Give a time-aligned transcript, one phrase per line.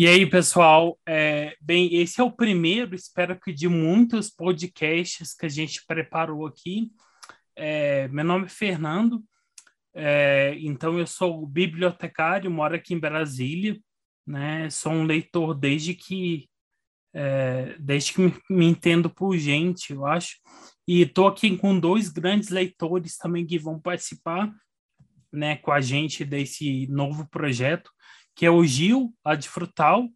[0.00, 5.44] E aí, pessoal, é, bem, esse é o primeiro, espero que de muitos podcasts que
[5.44, 6.92] a gente preparou aqui.
[7.56, 9.24] É, meu nome é Fernando,
[9.92, 13.76] é, então eu sou bibliotecário, moro aqui em Brasília,
[14.24, 14.70] né?
[14.70, 16.48] Sou um leitor desde que
[17.12, 20.36] é, desde que me, me, entendo por gente, eu acho.
[20.86, 24.48] E estou aqui com dois grandes leitores também que vão participar,
[25.32, 27.90] né, com a gente desse novo projeto
[28.38, 30.08] que é o Gil, lá de Frutal,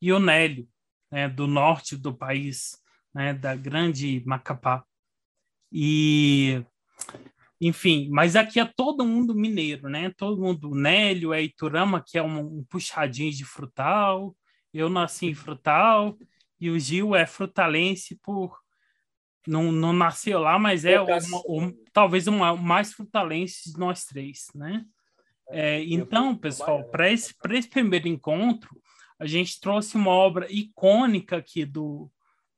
[0.00, 0.66] e o Nélio,
[1.10, 2.80] né, do norte do país,
[3.14, 4.82] né, da grande Macapá.
[5.70, 6.64] E,
[7.60, 10.10] enfim, mas aqui é todo mundo mineiro, né?
[10.16, 14.34] Todo mundo, Nélio é Iturama, que é um, um puxadinho de Frutal,
[14.72, 16.16] eu nasci em Frutal,
[16.58, 18.58] e o Gil é frutalense por
[19.46, 24.46] não, não nasceu lá, mas é uma, um, talvez o mais frutalense de nós três,
[24.54, 24.82] né?
[25.50, 28.80] É, então, pessoal, para esse, esse primeiro encontro,
[29.18, 32.10] a gente trouxe uma obra icônica aqui do,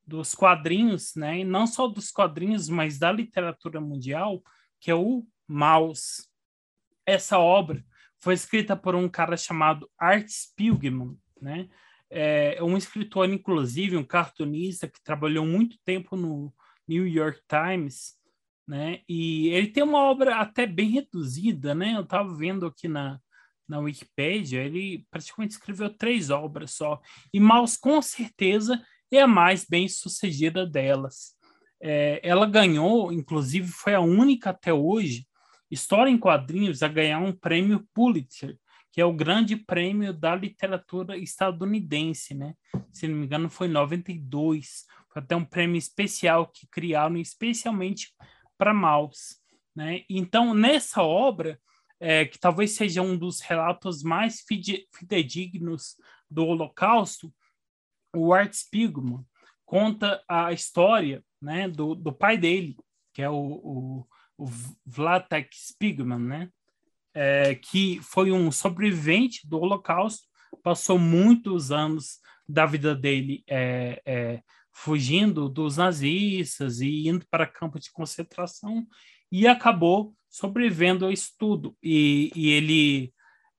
[0.07, 1.41] dos quadrinhos, né?
[1.41, 4.43] E não só dos quadrinhos, mas da literatura mundial,
[4.81, 6.29] que é o Maus.
[7.07, 7.85] Essa obra
[8.19, 11.69] foi escrita por um cara chamado Art Spiegelman, né?
[12.11, 16.53] É um escritor, inclusive, um cartunista que trabalhou muito tempo no
[16.87, 18.18] New York Times
[18.69, 19.01] né?
[19.09, 21.95] E ele tem uma obra até bem reduzida, né?
[21.97, 23.19] Eu estava vendo aqui na,
[23.67, 27.01] na Wikipédia, ele praticamente escreveu três obras só.
[27.33, 31.35] E Maus, com certeza, é a mais bem sucedida delas.
[31.81, 35.27] É, ela ganhou, inclusive, foi a única até hoje,
[35.71, 38.59] história em quadrinhos, a ganhar um prêmio Pulitzer,
[38.93, 42.55] que é o grande prêmio da literatura estadunidense, né?
[42.93, 44.85] Se não me engano, foi em 92.
[45.11, 48.13] Foi até um prêmio especial que criaram especialmente
[48.59, 49.41] para Maus.
[49.75, 50.05] Né?
[50.11, 51.59] Então, nessa obra,
[52.01, 54.45] é, que talvez seja um dos relatos mais
[54.95, 55.97] fidedignos
[56.31, 57.33] do Holocausto,
[58.15, 59.25] o Art Spiegelman
[59.65, 62.77] conta a história né, do, do pai dele,
[63.13, 64.07] que é o, o,
[64.37, 64.47] o
[64.85, 66.51] Vlatek Spiegelman, né,
[67.15, 70.27] é, que foi um sobrevivente do Holocausto,
[70.63, 72.19] passou muitos anos
[72.49, 74.43] da vida dele é, é
[74.81, 78.87] fugindo dos nazistas e indo para campo de concentração
[79.31, 81.77] e acabou sobrevivendo ao estudo.
[81.83, 83.13] E, e ele,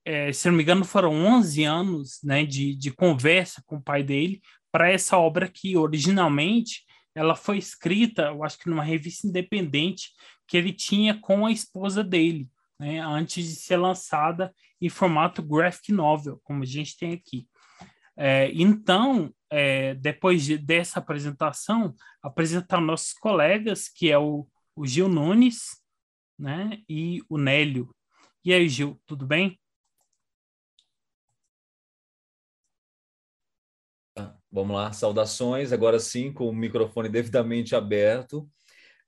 [0.05, 4.01] é, se não me engano, foram 11 anos né, de, de conversa com o pai
[4.01, 4.39] dele
[4.71, 10.11] para essa obra que originalmente ela foi escrita, eu acho que numa revista independente
[10.47, 12.47] que ele tinha com a esposa dele,
[12.79, 17.45] né, antes de ser lançada em formato graphic novel, como a gente tem aqui.
[18.15, 25.09] É, então, é, depois de, dessa apresentação, apresentar nossos colegas, que é o, o Gil
[25.09, 25.81] Nunes
[26.37, 27.93] né, e o Nélio.
[28.43, 29.59] E aí, Gil, tudo bem?
[34.51, 38.49] Vamos lá, saudações, agora sim, com o microfone devidamente aberto.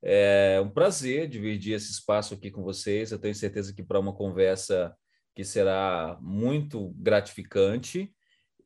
[0.00, 3.10] É um prazer dividir esse espaço aqui com vocês.
[3.10, 4.96] Eu tenho certeza que para uma conversa
[5.34, 8.12] que será muito gratificante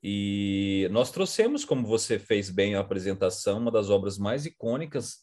[0.08, 5.16] e nós trouxemos, como você fez bem a apresentação, uma das obras mais icônicas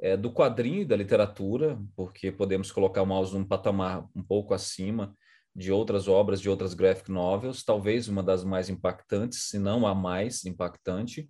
[0.00, 4.54] é, do quadrinho e da literatura, porque podemos colocar o Mouse num patamar um pouco
[4.54, 5.14] acima
[5.54, 9.94] de outras obras, de outras graphic novels, talvez uma das mais impactantes, se não a
[9.94, 11.28] mais impactante.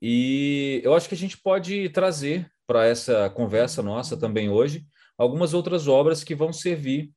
[0.00, 4.86] E eu acho que a gente pode trazer para essa conversa nossa também hoje
[5.18, 7.12] algumas outras obras que vão servir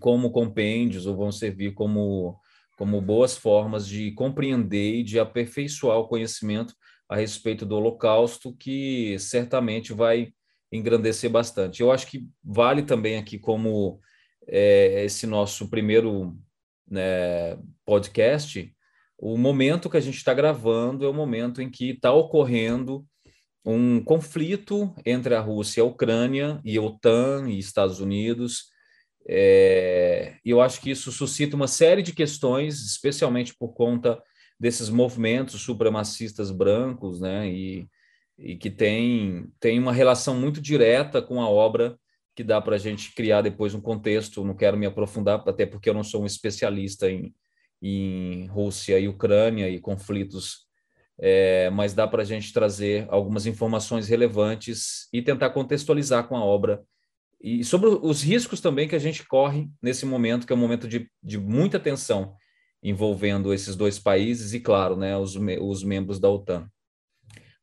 [0.00, 2.39] como compêndios ou vão servir como
[2.80, 6.74] como boas formas de compreender e de aperfeiçoar o conhecimento
[7.06, 10.32] a respeito do Holocausto, que certamente vai
[10.72, 11.82] engrandecer bastante.
[11.82, 14.00] Eu acho que vale também aqui como
[14.48, 16.34] é, esse nosso primeiro
[16.90, 18.74] né, podcast,
[19.18, 23.04] o momento que a gente está gravando é o momento em que está ocorrendo
[23.62, 28.70] um conflito entre a Rússia e a Ucrânia, e a OTAN e Estados Unidos,
[29.28, 34.20] é, eu acho que isso suscita uma série de questões, especialmente por conta
[34.58, 37.48] desses movimentos supremacistas brancos, né?
[37.48, 37.88] E,
[38.38, 41.98] e que tem, tem uma relação muito direta com a obra
[42.34, 44.44] que dá para a gente criar depois um contexto.
[44.44, 47.34] Não quero me aprofundar, até porque eu não sou um especialista em,
[47.82, 50.66] em Rússia e Ucrânia e conflitos,
[51.18, 56.44] é, mas dá para a gente trazer algumas informações relevantes e tentar contextualizar com a
[56.44, 56.82] obra
[57.40, 60.86] e sobre os riscos também que a gente corre nesse momento, que é um momento
[60.86, 62.34] de, de muita tensão
[62.82, 66.68] envolvendo esses dois países e, claro, né, os, os membros da OTAN.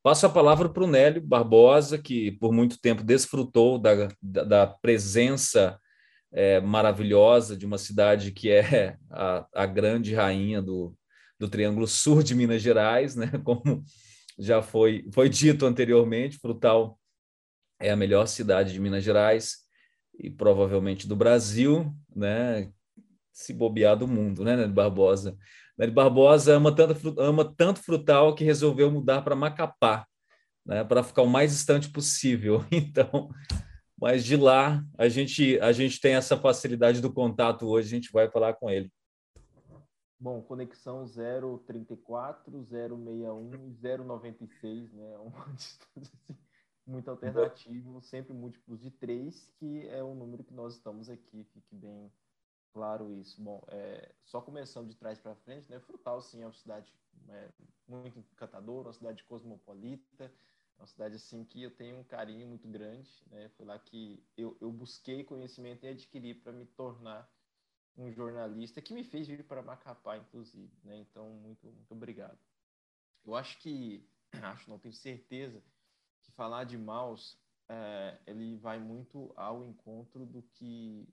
[0.02, 4.68] Passo a palavra para o Nélio Barbosa, que por muito tempo desfrutou da, da, da
[4.68, 5.80] presença
[6.32, 10.96] é, maravilhosa de uma cidade que é a, a grande rainha do,
[11.40, 13.32] do Triângulo Sul de Minas Gerais, né?
[13.44, 13.84] Como
[14.40, 16.98] já foi, foi dito anteriormente, Frutal
[17.80, 19.67] é a melhor cidade de Minas Gerais
[20.18, 22.72] e provavelmente do Brasil, né?
[23.32, 25.38] Se bobear do mundo, né, Nery Barbosa?
[25.78, 30.08] Nery Barbosa ama tanto, ama tanto Frutal que resolveu mudar para Macapá,
[30.66, 32.66] né, para ficar o mais distante possível.
[32.72, 33.30] Então,
[34.00, 38.12] mas de lá a gente a gente tem essa facilidade do contato hoje, a gente
[38.12, 38.92] vai falar com ele.
[40.20, 45.18] Bom, conexão 034, 061 e 096, né?
[45.22, 46.36] Uma distância assim,
[46.88, 51.76] muito alternativo, sempre múltiplos de 3, que é o número que nós estamos aqui, fique
[51.76, 52.12] bem
[52.72, 53.42] claro isso.
[53.42, 55.80] Bom, é, só começando de trás para frente, né?
[55.82, 56.96] Frutal, sim, é uma cidade
[57.28, 57.50] é,
[57.88, 60.32] muito encantadora, uma cidade cosmopolita,
[60.78, 63.50] uma cidade assim que eu tenho um carinho muito grande, né?
[63.58, 67.30] Foi lá que eu, eu busquei conhecimento e adquiri para me tornar
[67.98, 70.72] um jornalista que me fez vir para Macapá, inclusive.
[70.84, 71.00] Né?
[71.00, 72.38] Então, muito, muito obrigado.
[73.26, 75.64] Eu acho que, acho, não tenho certeza,
[76.38, 77.38] falar de Maus,
[77.68, 81.10] é, ele vai muito ao encontro do que,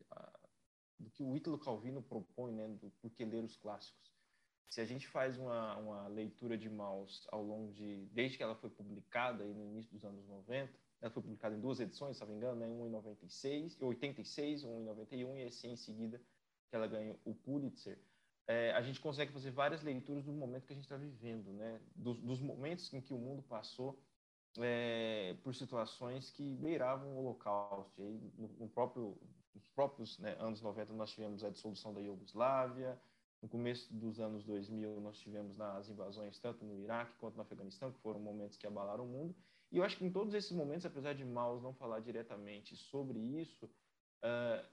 [1.01, 2.69] do que o Ítalo Calvino propõe, né?
[2.69, 4.13] do por que ler os clássicos.
[4.69, 8.55] Se a gente faz uma, uma leitura de Maus ao longo de, desde que ela
[8.55, 12.31] foi publicada no início dos anos 90, ela foi publicada em duas edições, se não
[12.31, 12.67] me engano, né?
[12.67, 16.21] uma em 96, 86, uma em 91 e assim em seguida
[16.69, 17.99] que ela ganha o Pulitzer,
[18.47, 21.81] é, a gente consegue fazer várias leituras do momento que a gente está vivendo, né?
[21.95, 23.99] Dos, dos, momentos em que o mundo passou
[24.59, 28.03] é, por situações que beiravam o Holocausto.
[28.03, 29.17] E no, no próprio,
[29.55, 32.99] nos próprios né, anos 90 nós tivemos a dissolução da Iugoslávia,
[33.43, 37.93] no começo dos anos 2000 nós tivemos as invasões tanto no Iraque quanto no Afeganistão,
[37.93, 39.35] que foram momentos que abalaram o mundo.
[39.71, 43.19] E eu acho que em todos esses momentos, apesar de Maus não falar diretamente sobre
[43.19, 44.67] isso, uh,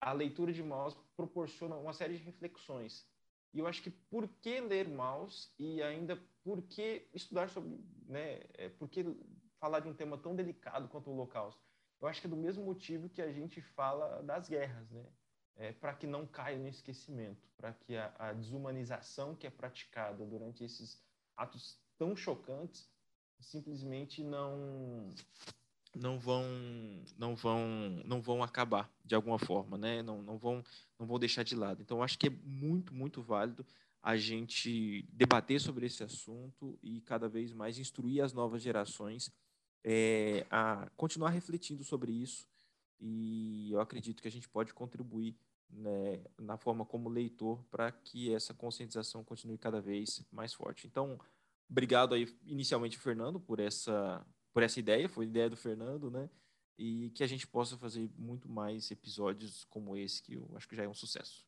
[0.00, 3.06] a leitura de Maus proporciona uma série de reflexões.
[3.56, 8.42] E eu acho que por que ler Maus e ainda por que estudar sobre, né,
[8.52, 9.02] é, por que
[9.58, 11.58] falar de um tema tão delicado quanto o Holocausto?
[11.98, 15.06] Eu acho que é do mesmo motivo que a gente fala das guerras, né?
[15.56, 20.26] É, para que não caia no esquecimento, para que a, a desumanização que é praticada
[20.26, 21.02] durante esses
[21.34, 22.86] atos tão chocantes
[23.40, 25.08] simplesmente não
[25.96, 26.44] não vão
[27.16, 30.02] não vão não vão acabar de alguma forma né?
[30.02, 30.62] Não, não vão
[30.98, 31.82] não vão deixar de lado.
[31.82, 33.64] Então acho que é muito muito válido
[34.02, 39.32] a gente debater sobre esse assunto e cada vez mais instruir as novas gerações
[39.82, 42.46] é, a continuar refletindo sobre isso.
[43.00, 45.36] E eu acredito que a gente pode contribuir
[45.68, 50.86] né, na forma como leitor para que essa conscientização continue cada vez mais forte.
[50.86, 51.18] Então
[51.68, 54.24] obrigado aí inicialmente Fernando por essa
[54.56, 56.30] por essa ideia, foi ideia do Fernando, né?
[56.78, 60.74] E que a gente possa fazer muito mais episódios como esse, que eu acho que
[60.74, 61.44] já é um sucesso.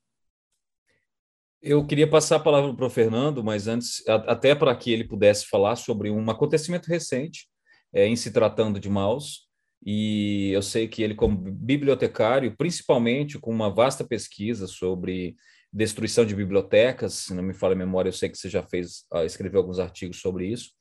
[1.62, 5.46] Eu queria passar a palavra para o Fernando, mas antes, até para que ele pudesse
[5.46, 7.48] falar sobre um acontecimento recente
[7.94, 9.48] é, em se tratando de Maus,
[9.82, 15.34] e eu sei que ele, como bibliotecário, principalmente com uma vasta pesquisa sobre
[15.72, 19.06] destruição de bibliotecas, se não me falha a memória, eu sei que você já fez,
[19.10, 20.76] ah, escreveu alguns artigos sobre isso,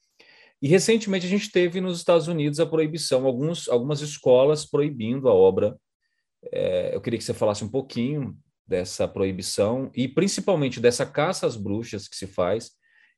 [0.62, 5.34] e recentemente a gente teve nos Estados Unidos a proibição, alguns, algumas escolas proibindo a
[5.34, 5.78] obra.
[6.52, 11.56] É, eu queria que você falasse um pouquinho dessa proibição e principalmente dessa caça às
[11.56, 12.72] bruxas que se faz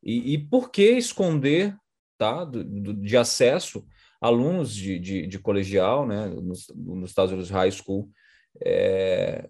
[0.03, 1.75] e, e por que esconder
[2.17, 3.85] tá, do, do, de acesso
[4.21, 8.11] alunos de, de, de colegial, né, nos, nos, Estados Unidos High School,
[8.63, 9.49] é,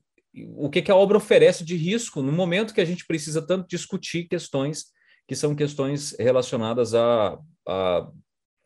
[0.55, 3.67] o que, que a obra oferece de risco no momento que a gente precisa tanto
[3.67, 4.85] discutir questões
[5.29, 8.12] que são questões relacionadas a a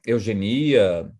[0.07, 1.11] eugenia,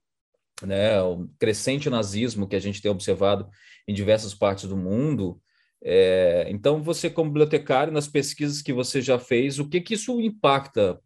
[0.61, 3.49] né, o crescente nazismo que a gente tem observado
[3.85, 5.41] em diversas partes do mundo.
[5.83, 10.17] É, então, você como bibliotecário, nas pesquisas que você já fez, o que que isso
[10.21, 11.01] impacta,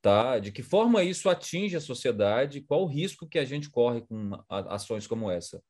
[0.00, 0.38] tá?
[0.38, 2.60] De que forma isso atinge a sociedade?
[2.60, 5.60] Qual o risco que a gente corre com ações como essa?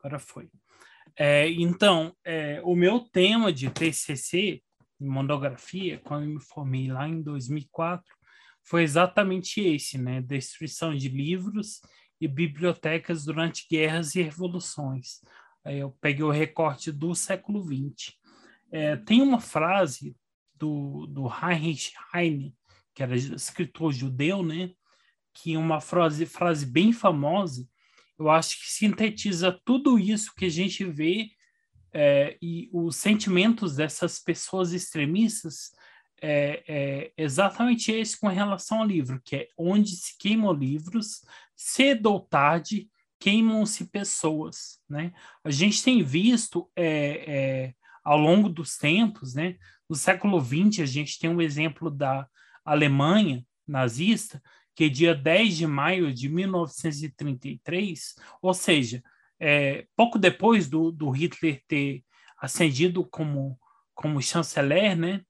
[0.00, 0.50] Agora foi.
[1.18, 4.62] É, então, é, o meu tema de TCC
[5.00, 8.04] monografia, quando me formei lá em 2004,
[8.62, 10.20] foi exatamente esse, né?
[10.20, 11.80] Destruição de livros
[12.20, 15.20] e bibliotecas durante guerras e revoluções.
[15.64, 18.14] Aí eu peguei o recorte do século XX.
[18.70, 20.16] É, tem uma frase
[20.54, 22.54] do, do Heinrich Heine,
[22.94, 24.70] que era escritor judeu, né?
[25.32, 27.66] Que uma frase, frase bem famosa,
[28.18, 31.30] eu acho que sintetiza tudo isso que a gente vê
[31.92, 35.70] é, e os sentimentos dessas pessoas extremistas
[36.20, 41.22] é, é, exatamente esse com relação ao livro, que é onde se queimam livros,
[41.56, 42.88] cedo ou tarde
[43.20, 45.12] queimam-se pessoas, né?
[45.42, 49.56] A gente tem visto é, é, ao longo dos tempos, né?
[49.88, 52.28] No século XX, a gente tem um exemplo da
[52.64, 54.42] Alemanha nazista,
[54.78, 59.02] que dia 10 de maio de 1933, ou seja,
[59.40, 62.04] é, pouco depois do, do Hitler ter
[62.40, 63.58] ascendido como,
[63.92, 65.22] como chanceler, né?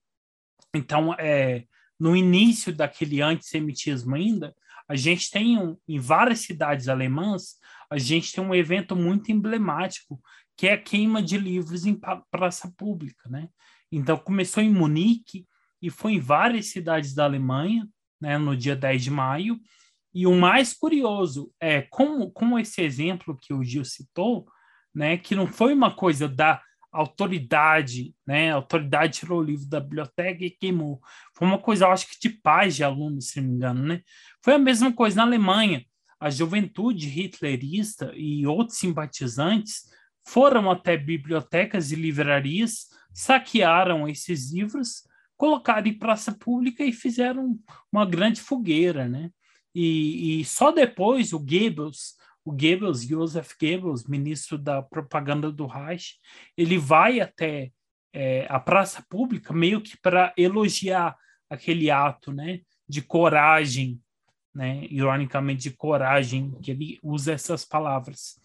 [0.71, 1.65] Então, é,
[1.99, 4.55] no início daquele antissemitismo ainda,
[4.87, 7.55] a gente tem um, em várias cidades alemãs,
[7.89, 10.21] a gente tem um evento muito emblemático,
[10.55, 13.49] que é a queima de livros em praça pública, né?
[13.91, 15.47] Então começou em Munique
[15.81, 17.89] e foi em várias cidades da Alemanha,
[18.21, 19.59] né, no dia 10 de maio.
[20.13, 24.47] E o mais curioso é como, como esse exemplo que o Gil citou,
[24.93, 26.61] né, que não foi uma coisa da
[26.91, 28.51] autoridade, né?
[28.51, 30.99] A autoridade tirou o livro da biblioteca e queimou.
[31.35, 34.01] Foi uma coisa, eu acho que de paz de alunos, se não me engano, né?
[34.43, 35.85] Foi a mesma coisa na Alemanha.
[36.19, 39.83] A juventude hitlerista e outros simpatizantes
[40.25, 45.03] foram até bibliotecas e livrarias, saquearam esses livros,
[45.39, 47.57] colocaram em praça pública e fizeram
[47.89, 49.31] uma grande fogueira, né?
[49.73, 56.17] E, e só depois o Goebbels, o Goebbels, Joseph Goebbels, ministro da propaganda do Reich,
[56.57, 57.71] ele vai até
[58.11, 61.15] é, a praça pública meio que para elogiar
[61.49, 63.97] aquele ato, né, de coragem,
[64.53, 68.37] né, ironicamente de coragem, que ele usa essas palavras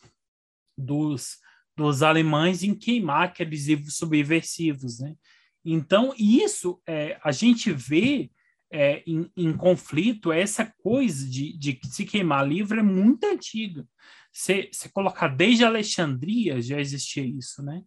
[0.79, 1.39] dos
[1.77, 5.17] dos alemães em queimar aqueles livros subversivos, né?
[5.65, 8.31] Então isso é, a gente vê
[8.71, 13.87] é, em, em, conflito, essa coisa de, de se queimar livro é muito antiga.
[14.33, 17.83] Você colocar desde Alexandria já existia isso, né?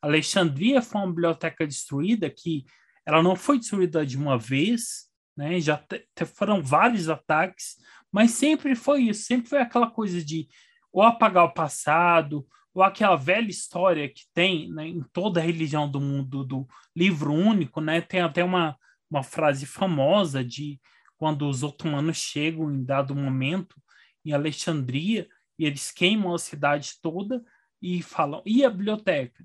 [0.00, 2.64] Alexandria foi uma biblioteca destruída que
[3.04, 5.60] ela não foi destruída de uma vez, né?
[5.60, 7.76] Já te, te foram vários ataques,
[8.10, 10.48] mas sempre foi isso, sempre foi aquela coisa de
[10.92, 15.90] ou apagar o passado, ou aquela velha história que tem né, em toda a religião
[15.90, 18.00] do mundo do livro único, né?
[18.00, 18.76] Tem até uma
[19.10, 20.80] uma frase famosa de
[21.18, 23.76] quando os otomanos chegam em dado momento
[24.24, 27.44] em Alexandria e eles queimam a cidade toda
[27.82, 29.44] e falam, e a biblioteca?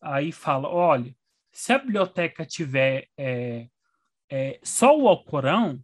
[0.00, 1.14] Aí fala, olha,
[1.52, 3.68] se a biblioteca tiver é,
[4.30, 5.82] é, só o Alcorão,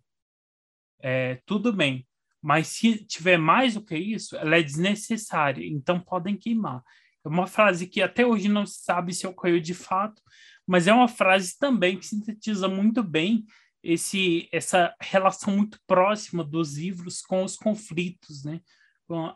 [0.99, 2.07] é, tudo bem.
[2.43, 6.83] Mas se tiver mais do que isso, ela é desnecessária, então podem queimar.
[7.25, 10.23] É uma frase que até hoje não se sabe se ocorreu de fato,
[10.67, 13.45] mas é uma frase também que sintetiza muito bem
[13.83, 18.61] esse essa relação muito próxima dos livros com os conflitos, né?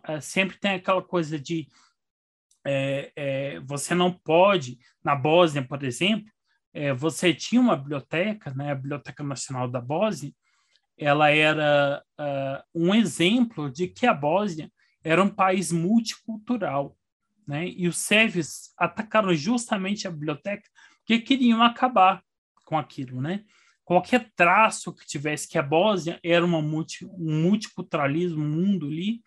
[0.08, 1.68] Eh, sempre tem aquela coisa de
[2.66, 6.30] é, é, você não pode, na Bósnia, por exemplo,
[6.73, 10.32] é, você tinha uma biblioteca, né, a Biblioteca Nacional da Bósnia,
[10.99, 14.71] ela era uh, um exemplo de que a Bósnia
[15.03, 16.97] era um país multicultural,
[17.47, 17.69] né?
[17.69, 20.69] E os sérvios atacaram justamente a biblioteca
[21.05, 22.23] que queriam acabar
[22.65, 23.45] com aquilo, né?
[23.85, 29.21] Qualquer traço que tivesse que a Bósnia era uma multi, um multiculturalismo, um mundo ali,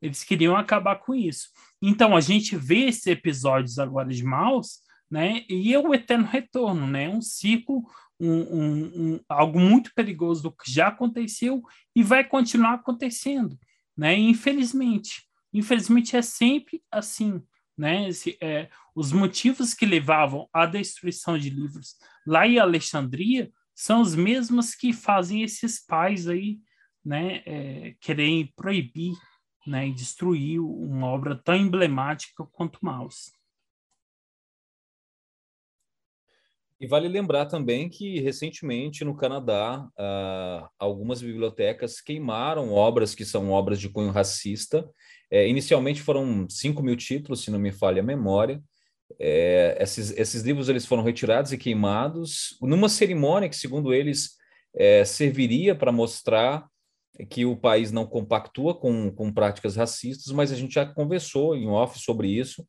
[0.00, 1.48] eles queriam acabar com isso.
[1.82, 5.44] Então a gente vê esses episódios agora de Maus, né?
[5.48, 7.08] E é o eterno retorno, né?
[7.08, 7.82] Um ciclo,
[8.18, 11.62] um, um, um, algo muito perigoso do que já aconteceu
[11.94, 13.58] e vai continuar acontecendo,
[13.96, 14.14] né?
[14.16, 17.42] Infelizmente, infelizmente é sempre assim,
[17.76, 18.08] né?
[18.08, 24.14] Esse, é, os motivos que levavam à destruição de livros lá em Alexandria são os
[24.14, 26.60] mesmos que fazem esses pais aí,
[27.04, 29.14] né, é, querem proibir,
[29.66, 33.32] né, e destruir uma obra tão emblemática quanto Maus.
[36.84, 43.50] E vale lembrar também que, recentemente, no Canadá, uh, algumas bibliotecas queimaram obras que são
[43.52, 44.86] obras de cunho racista.
[45.30, 48.62] É, inicialmente foram 5 mil títulos, se não me falha a memória.
[49.18, 54.32] É, esses, esses livros eles foram retirados e queimados numa cerimônia que, segundo eles,
[54.76, 56.68] é, serviria para mostrar
[57.30, 61.66] que o país não compactua com, com práticas racistas, mas a gente já conversou em
[61.66, 62.62] off sobre isso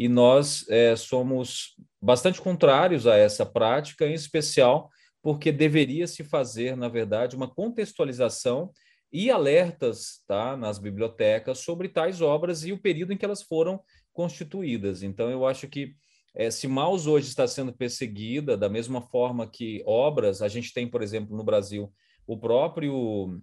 [0.00, 4.88] e nós é, somos bastante contrários a essa prática, em especial
[5.22, 8.72] porque deveria se fazer, na verdade, uma contextualização
[9.12, 13.78] e alertas tá, nas bibliotecas sobre tais obras e o período em que elas foram
[14.10, 15.02] constituídas.
[15.02, 15.94] Então, eu acho que
[16.34, 20.88] é, se Maus hoje está sendo perseguida, da mesma forma que obras, a gente tem,
[20.88, 21.92] por exemplo, no Brasil,
[22.26, 23.38] o próprio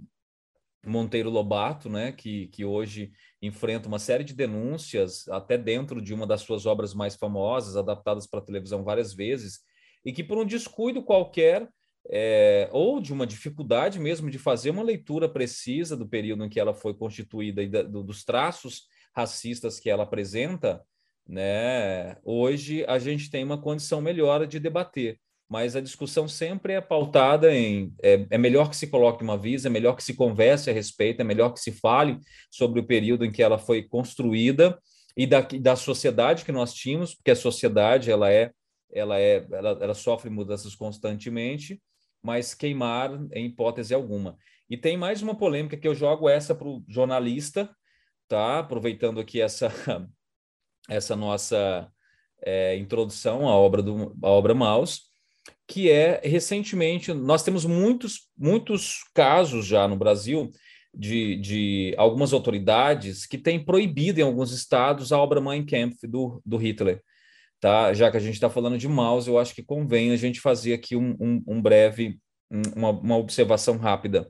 [0.84, 6.26] Monteiro Lobato, né, que, que hoje enfrenta uma série de denúncias, até dentro de uma
[6.26, 9.60] das suas obras mais famosas, adaptadas para televisão várias vezes,
[10.04, 11.68] e que por um descuido qualquer,
[12.10, 16.60] é, ou de uma dificuldade mesmo de fazer uma leitura precisa do período em que
[16.60, 20.82] ela foi constituída e da, do, dos traços racistas que ela apresenta,
[21.28, 22.16] né?
[22.24, 27.54] Hoje a gente tem uma condição melhor de debater, mas a discussão sempre é pautada
[27.54, 30.74] em é, é, melhor que se coloque uma visa, é melhor que se converse a
[30.74, 32.20] respeito, é melhor que se fale
[32.52, 34.78] sobre o período em que ela foi construída
[35.16, 38.52] e da, da sociedade que nós tínhamos, porque a sociedade ela é
[38.94, 41.82] ela é ela, ela sofre mudanças constantemente,
[42.22, 44.38] mas queimar em hipótese alguma.
[44.70, 47.70] E tem mais uma polêmica que eu jogo essa para o jornalista,
[48.28, 48.60] tá?
[48.60, 49.72] Aproveitando aqui essa
[50.90, 51.90] essa nossa
[52.44, 55.07] é, introdução à obra do à obra Maus,
[55.68, 60.50] que é recentemente nós temos muitos muitos casos já no Brasil
[60.94, 66.42] de, de algumas autoridades que têm proibido em alguns estados a obra Mein Kampf do,
[66.44, 67.04] do Hitler.
[67.60, 67.94] Tá?
[67.94, 70.74] Já que a gente está falando de Maus, eu acho que convém a gente fazer
[70.74, 72.20] aqui um, um, um breve,
[72.76, 74.30] uma, uma observação rápida.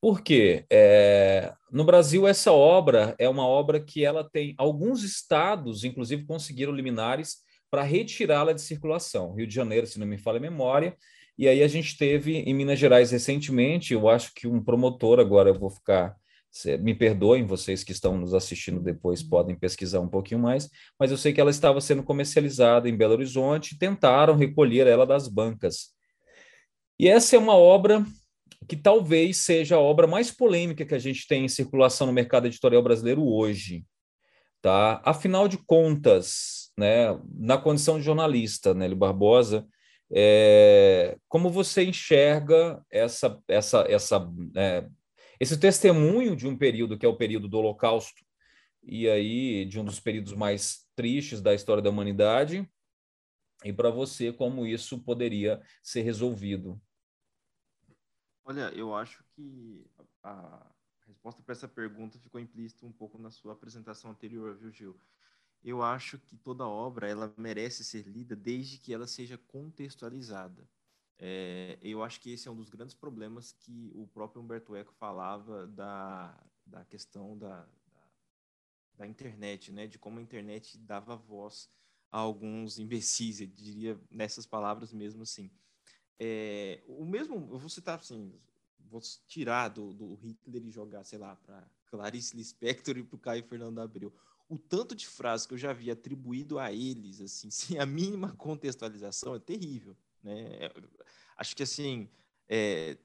[0.00, 6.24] Porque é, no Brasil essa obra é uma obra que ela tem alguns estados, inclusive
[6.24, 7.38] conseguiram liminares
[7.70, 9.34] para retirá-la de circulação.
[9.34, 10.96] Rio de Janeiro, se não me falha a memória,
[11.38, 15.48] e aí a gente teve em Minas Gerais recentemente, eu acho que um promotor, agora
[15.48, 16.14] eu vou ficar,
[16.80, 21.16] me perdoem vocês que estão nos assistindo depois, podem pesquisar um pouquinho mais, mas eu
[21.16, 25.94] sei que ela estava sendo comercializada em Belo Horizonte, tentaram recolher ela das bancas.
[26.98, 28.04] E essa é uma obra
[28.68, 32.46] que talvez seja a obra mais polêmica que a gente tem em circulação no mercado
[32.46, 33.86] editorial brasileiro hoje.
[34.60, 35.00] Tá?
[35.02, 39.68] Afinal de contas, né, na condição de jornalista, Nélio Barbosa,
[40.10, 44.88] é, como você enxerga essa, essa, essa, é,
[45.38, 48.24] esse testemunho de um período que é o período do Holocausto,
[48.82, 52.68] e aí de um dos períodos mais tristes da história da humanidade,
[53.62, 56.80] e para você como isso poderia ser resolvido?
[58.42, 59.86] Olha, eu acho que
[60.22, 60.66] a
[61.06, 64.98] resposta para essa pergunta ficou implícita um pouco na sua apresentação anterior, viu, Gil?
[65.62, 70.68] Eu acho que toda obra ela merece ser lida desde que ela seja contextualizada.
[71.18, 74.94] É, eu acho que esse é um dos grandes problemas que o próprio Humberto Eco
[74.94, 78.10] falava da, da questão da, da,
[78.94, 79.86] da internet, né?
[79.86, 81.68] De como a internet dava voz
[82.10, 85.50] a alguns imbecis, eu diria nessas palavras mesmo assim.
[86.18, 88.34] É, o mesmo, eu vou citar assim,
[88.78, 93.18] vou tirar do, do Hitler e jogar, sei lá, para Clarice Lispector e para o
[93.18, 94.12] Caio Fernando Abreu.
[94.50, 98.34] O tanto de frases que eu já vi atribuído a eles, assim, sem a mínima
[98.36, 100.66] contextualização, é terrível, né?
[100.66, 100.74] É,
[101.38, 102.10] acho que assim
[102.48, 102.98] é,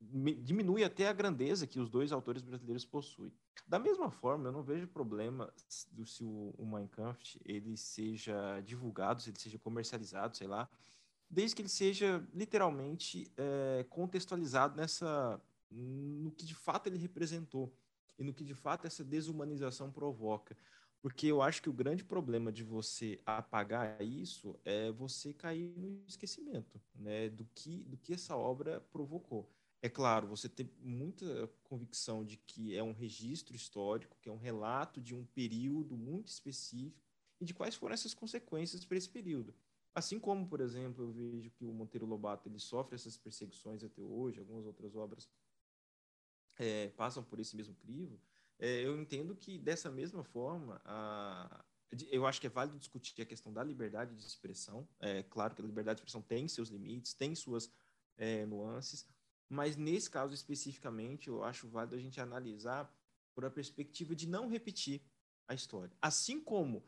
[0.00, 3.32] diminui até a grandeza que os dois autores brasileiros possuem.
[3.66, 9.20] Da mesma forma, eu não vejo problema se o, o Mein Kampf ele seja divulgado,
[9.20, 10.68] se ele seja comercializado, sei lá,
[11.28, 17.74] desde que ele seja literalmente é, contextualizado nessa no que de fato ele representou
[18.18, 20.56] e no que de fato essa desumanização provoca.
[21.00, 26.02] Porque eu acho que o grande problema de você apagar isso é você cair no
[26.06, 29.48] esquecimento né, do, que, do que essa obra provocou.
[29.82, 34.38] É claro, você tem muita convicção de que é um registro histórico, que é um
[34.38, 37.06] relato de um período muito específico
[37.40, 39.54] e de quais foram essas consequências para esse período.
[39.94, 44.02] Assim como, por exemplo, eu vejo que o Monteiro Lobato ele sofre essas perseguições até
[44.02, 45.28] hoje, algumas outras obras
[46.58, 48.20] é, passam por esse mesmo crivo,
[48.58, 51.64] é, eu entendo que dessa mesma forma, a,
[52.10, 54.88] eu acho que é válido discutir a questão da liberdade de expressão.
[54.98, 57.70] É claro que a liberdade de expressão tem seus limites, tem suas
[58.16, 59.06] é, nuances,
[59.48, 62.92] mas nesse caso especificamente, eu acho válido a gente analisar
[63.34, 65.02] por a perspectiva de não repetir
[65.46, 65.94] a história.
[66.00, 66.84] Assim como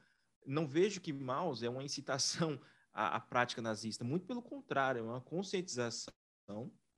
[0.46, 2.60] não vejo que Maus é uma incitação
[2.92, 4.02] a, a prática nazista.
[4.02, 6.12] Muito pelo contrário, é uma conscientização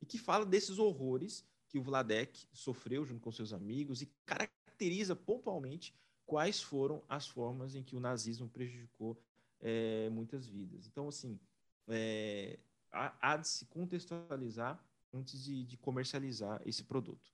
[0.00, 4.06] e que fala desses horrores que o Vladek sofreu junto com seus amigos e
[4.80, 9.20] caracteriza pontualmente quais foram as formas em que o nazismo prejudicou
[9.60, 10.86] é, muitas vidas.
[10.86, 11.38] Então, assim,
[11.88, 12.58] é,
[12.90, 17.30] há, há, de se contextualizar antes de, de comercializar esse produto.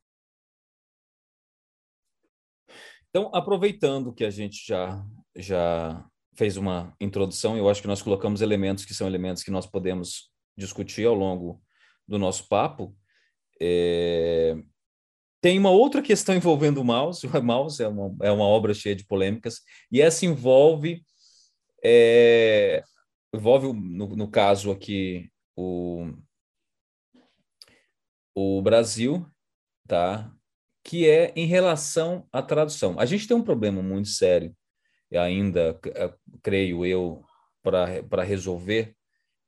[3.10, 5.06] Então, aproveitando que a gente já,
[5.36, 6.04] já
[6.34, 10.32] fez uma introdução, eu acho que nós colocamos elementos que são elementos que nós podemos
[10.56, 11.62] discutir ao longo
[12.08, 12.96] do nosso papo.
[13.60, 14.56] É...
[15.40, 17.26] Tem uma outra questão envolvendo o mouse.
[17.26, 21.02] O mouse é uma, é uma obra cheia de polêmicas, e essa envolve,
[21.82, 22.82] é...
[23.34, 26.12] envolve no, no caso aqui, o,
[28.34, 29.26] o Brasil,
[29.86, 30.30] tá?
[30.86, 32.94] que é em relação à tradução.
[32.96, 34.54] A gente tem um problema muito sério
[35.12, 37.24] ainda, eh, creio eu,
[37.60, 38.94] para resolver,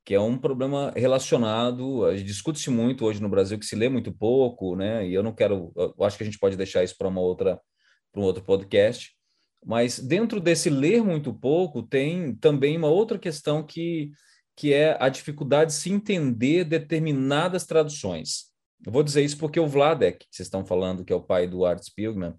[0.09, 4.75] que é um problema relacionado, discute-se muito hoje no Brasil que se lê muito pouco,
[4.75, 5.07] né?
[5.07, 7.61] E eu não quero, eu acho que a gente pode deixar isso para uma outra
[8.11, 9.15] para um outro podcast,
[9.63, 14.11] Mas dentro desse ler muito pouco, tem também uma outra questão que,
[14.57, 18.47] que é a dificuldade de se entender determinadas traduções.
[18.87, 21.47] Eu vou dizer isso porque o Vladek, que vocês estão falando, que é o pai
[21.47, 22.33] do Art Spiegelman,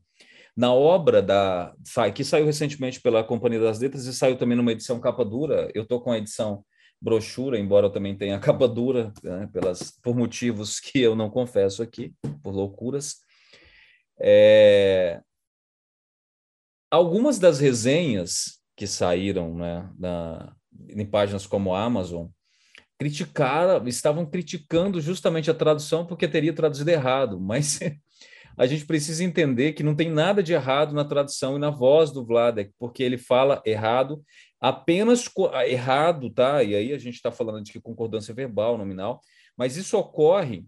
[0.58, 1.76] na obra da
[2.16, 5.84] que saiu recentemente pela Companhia das Letras e saiu também numa edição capa dura, eu
[5.84, 6.66] estou com a edição
[7.02, 11.82] brochura, embora eu também tenha capa dura, né, pelas, por motivos que eu não confesso
[11.82, 13.18] aqui, por loucuras.
[14.20, 15.22] É,
[16.92, 20.56] algumas das resenhas que saíram né, na,
[20.90, 22.28] em páginas como a Amazon
[22.98, 27.80] criticaram, estavam criticando justamente a tradução porque teria traduzido errado, mas
[28.60, 32.12] a gente precisa entender que não tem nada de errado na tradução e na voz
[32.12, 34.22] do Vladek, porque ele fala errado,
[34.60, 36.62] apenas ah, errado, tá?
[36.62, 39.22] E aí a gente está falando de que concordância verbal, nominal,
[39.56, 40.66] mas isso ocorre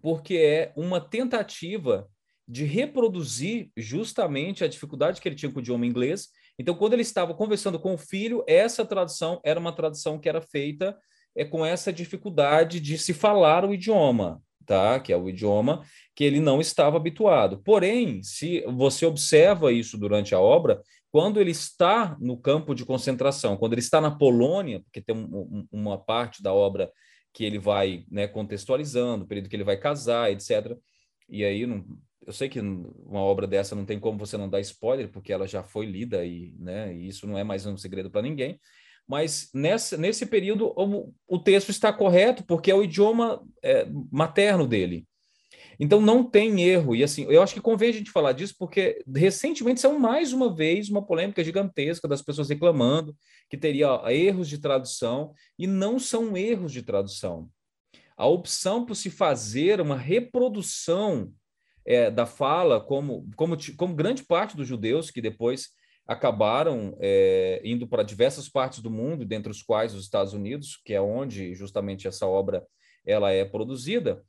[0.00, 2.08] porque é uma tentativa
[2.46, 6.28] de reproduzir justamente a dificuldade que ele tinha com o idioma inglês.
[6.56, 10.40] Então, quando ele estava conversando com o filho, essa tradução era uma tradução que era
[10.40, 10.96] feita
[11.36, 15.00] é, com essa dificuldade de se falar o idioma, tá?
[15.00, 17.60] Que é o idioma que ele não estava habituado.
[17.64, 20.80] Porém, se você observa isso durante a obra,
[21.10, 25.66] quando ele está no campo de concentração, quando ele está na Polônia, porque tem um,
[25.72, 26.88] uma parte da obra
[27.34, 30.76] que ele vai né, contextualizando, o período que ele vai casar, etc.
[31.28, 31.84] E aí não,
[32.24, 35.48] eu sei que uma obra dessa não tem como você não dar spoiler, porque ela
[35.48, 38.60] já foi lida e, né, e isso não é mais um segredo para ninguém.
[39.06, 44.66] Mas nessa, nesse período o, o, texto está correto, porque é o idioma é, materno
[44.66, 45.06] dele.
[45.78, 46.94] Então não tem erro.
[46.94, 50.54] E assim, eu acho que convém a gente falar disso, porque recentemente são mais uma
[50.54, 53.16] vez uma polêmica gigantesca das pessoas reclamando
[53.48, 57.48] que teria erros de tradução, e não são erros de tradução.
[58.16, 61.32] A opção por se fazer uma reprodução
[61.86, 65.70] é, da fala, como, como, como grande parte dos judeus que depois
[66.10, 70.92] acabaram é, indo para diversas partes do mundo, dentre os quais os Estados Unidos, que
[70.92, 72.66] é onde justamente essa obra
[73.06, 74.20] ela é produzida.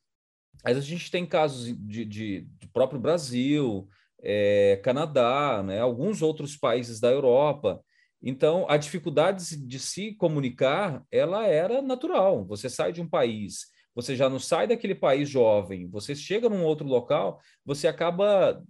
[0.63, 3.89] Mas a gente tem casos de, de, de próprio Brasil,
[4.21, 7.81] é, Canadá, né, alguns outros países da Europa.
[8.21, 12.45] Então, a dificuldade de se comunicar, ela era natural.
[12.45, 16.63] Você sai de um país você já não sai daquele país jovem, você chega num
[16.63, 18.63] outro local, você acaba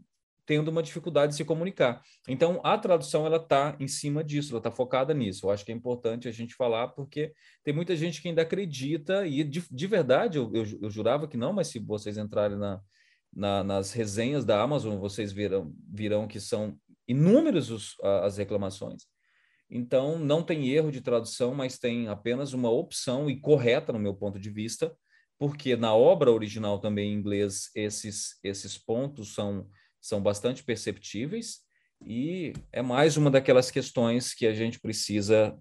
[0.45, 2.01] tendo uma dificuldade de se comunicar.
[2.27, 5.45] Então, a tradução ela está em cima disso, ela está focada nisso.
[5.45, 9.25] Eu acho que é importante a gente falar, porque tem muita gente que ainda acredita,
[9.25, 12.82] e de, de verdade, eu, eu, eu, jurava que não, mas se vocês entrarem na,
[13.34, 16.77] na, nas resenhas da Amazon, vocês virão, virão que são
[17.08, 17.69] inúmeras
[18.23, 19.04] as reclamações.
[19.69, 24.13] Então, não tem erro de tradução, mas tem apenas uma opção e correta, no meu
[24.13, 24.93] ponto de vista,
[25.39, 29.67] porque na obra original também em inglês esses, esses pontos são,
[30.01, 31.59] são bastante perceptíveis
[32.05, 35.57] e é mais uma daquelas questões que a gente precisa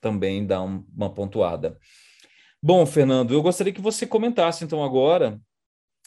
[0.00, 1.78] também dar um, uma pontuada.
[2.62, 5.40] Bom, Fernando, eu gostaria que você comentasse então agora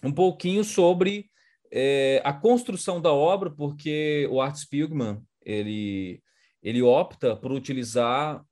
[0.04, 1.30] um pouquinho sobre
[1.71, 6.21] é, a construção da obra, porque o Art Spiegelman ele,
[6.62, 8.43] ele opta por utilizar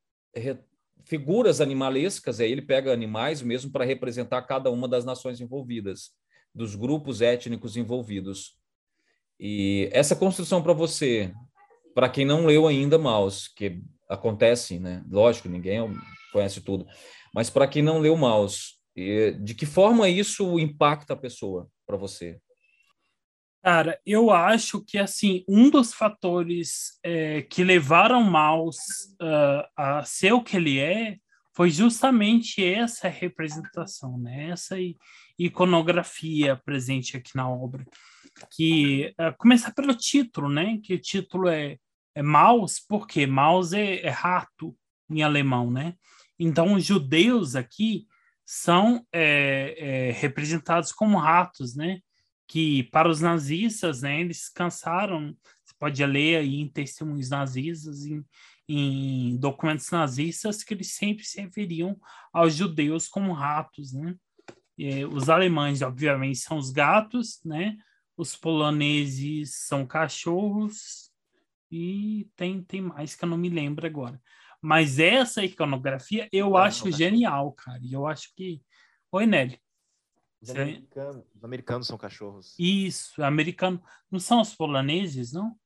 [1.04, 6.12] figuras animalescas, aí ele pega animais mesmo para representar cada uma das nações envolvidas,
[6.54, 8.58] dos grupos étnicos envolvidos.
[9.40, 11.34] E essa construção para você,
[11.94, 15.04] para quem não leu ainda Maus, que acontece, né?
[15.10, 15.80] Lógico, ninguém
[16.32, 16.86] conhece tudo,
[17.34, 22.40] mas para quem não leu Maus, de que forma isso impacta a pessoa para você?
[23.66, 28.78] Cara, eu acho que assim um dos fatores é, que levaram Maus
[29.20, 31.18] uh, a ser o que ele é
[31.56, 34.50] foi justamente essa representação, né?
[34.52, 34.76] Essa
[35.40, 37.84] iconografia presente aqui na obra,
[38.52, 40.80] que uh, começa pelo título, né?
[40.84, 41.78] Que o título é,
[42.14, 44.76] é Maus, porque Maus é, é rato
[45.10, 45.96] em alemão, né?
[46.40, 48.08] Então os judeus aqui
[48.46, 52.00] são é, é, representados como ratos, né?
[52.48, 58.24] que para os nazistas, né, eles cansaram, você pode ler aí em testemunhos nazistas, em,
[58.68, 61.98] em documentos nazistas, que eles sempre se referiam
[62.32, 64.16] aos judeus como ratos, né?
[64.78, 67.78] E, os alemães, obviamente, são os gatos, né?
[68.18, 71.12] Os poloneses são cachorros
[71.70, 74.22] e tem, tem mais que eu não me lembro agora.
[74.62, 77.80] Mas essa iconografia eu ah, acho genial, cara.
[77.84, 78.64] E eu acho que...
[79.12, 79.62] Oi, Nelly.
[80.42, 82.56] Os americanos, os americanos, são cachorros.
[82.58, 83.84] Isso, americano.
[84.12, 85.58] Não são os poloneses, não?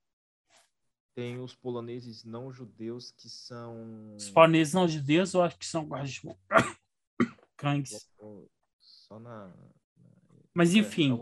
[1.13, 4.15] Tem os poloneses não judeus que são.
[4.15, 5.88] Os poloneses não judeus, eu acho que são
[7.57, 8.07] cães.
[8.79, 9.53] Só na.
[10.53, 11.17] Mas é, enfim.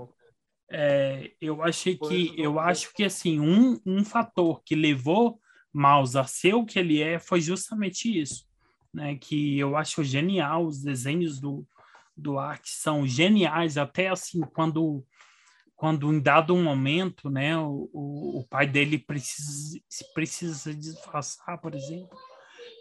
[0.69, 5.39] É, eu achei que eu acho que assim um, um fator que levou
[5.71, 8.45] Maus a ser o que ele é foi justamente isso,
[8.93, 9.15] né?
[9.15, 11.65] Que eu acho genial os desenhos do
[12.15, 15.05] do Ark são geniais até assim quando
[15.75, 19.79] quando em dado momento, né, o, o, o pai dele precisa
[20.11, 22.17] precisa se disfarçar, por exemplo,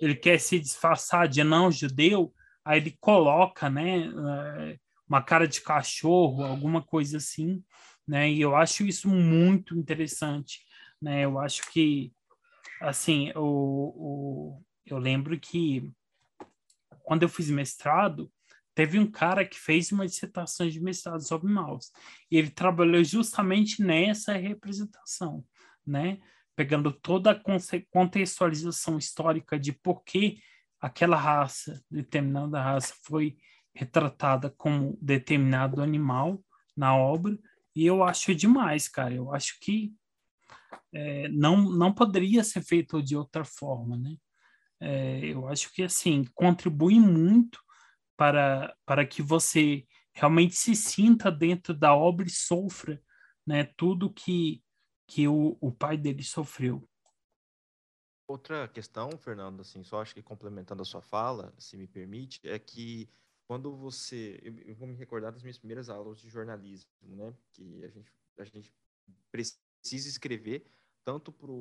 [0.01, 2.33] ele quer se disfarçar de não judeu,
[2.65, 7.63] aí ele coloca, né, eh, uma cara de cachorro, alguma coisa assim,
[8.07, 8.31] né?
[8.31, 10.61] E eu acho isso muito interessante,
[11.01, 11.25] né?
[11.25, 12.13] Eu acho que,
[12.81, 15.91] assim, o, o, eu lembro que
[17.03, 18.31] quando eu fiz mestrado,
[18.75, 21.91] teve um cara que fez uma dissertação de mestrado sobre mouse.
[22.31, 25.45] E ele trabalhou justamente nessa representação,
[25.87, 26.19] né?
[26.55, 27.41] Pegando toda a
[27.91, 30.41] contextualização histórica de por que
[30.81, 33.37] aquela raça, determinada raça, foi
[33.77, 36.43] retratada como determinado animal
[36.75, 37.39] na obra,
[37.75, 39.15] e eu acho demais, cara.
[39.15, 39.95] Eu acho que
[40.93, 44.17] é, não, não poderia ser feito de outra forma, né?
[44.81, 47.61] É, eu acho que, assim, contribui muito
[48.17, 53.03] para, para que você realmente se sinta dentro da obra e sofra
[53.47, 54.63] né, tudo que,
[55.07, 56.89] que o, o pai dele sofreu.
[58.27, 62.59] Outra questão, Fernando, assim, só acho que complementando a sua fala, se me permite, é
[62.59, 63.09] que
[63.47, 64.41] quando você.
[64.43, 67.35] Eu, vou me recordar das minhas primeiras aulas de jornalismo, né?
[67.53, 68.75] Que a gente, a gente
[69.31, 70.67] precisa escrever
[71.05, 71.53] tanto para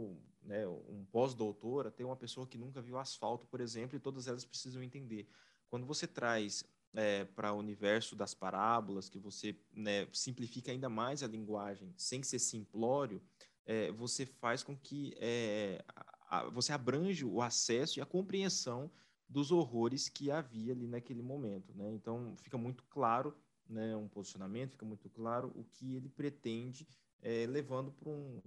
[0.42, 4.44] né, um pós-doutor até uma pessoa que nunca viu asfalto, por exemplo, e todas elas
[4.44, 5.30] precisam entender.
[5.70, 6.64] Quando você traz
[6.96, 12.24] é, para o universo das parábolas, que você né, simplifica ainda mais a linguagem sem
[12.24, 13.22] ser simplório,
[13.68, 15.84] é, você faz com que é,
[16.28, 18.90] a, você abrange o acesso e a compreensão
[19.28, 21.74] dos horrores que havia ali naquele momento.
[21.74, 21.92] Né?
[21.92, 23.36] Então, fica muito claro
[23.68, 26.88] né, um posicionamento, fica muito claro o que ele pretende,
[27.22, 28.42] é, levando para um,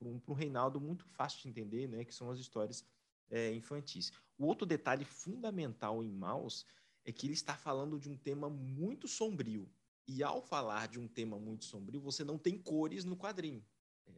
[0.00, 2.84] um, um Reinaldo muito fácil de entender, né, que são as histórias
[3.30, 4.12] é, infantis.
[4.38, 6.64] O outro detalhe fundamental em Maus
[7.04, 9.68] é que ele está falando de um tema muito sombrio.
[10.06, 13.64] E ao falar de um tema muito sombrio, você não tem cores no quadrinho.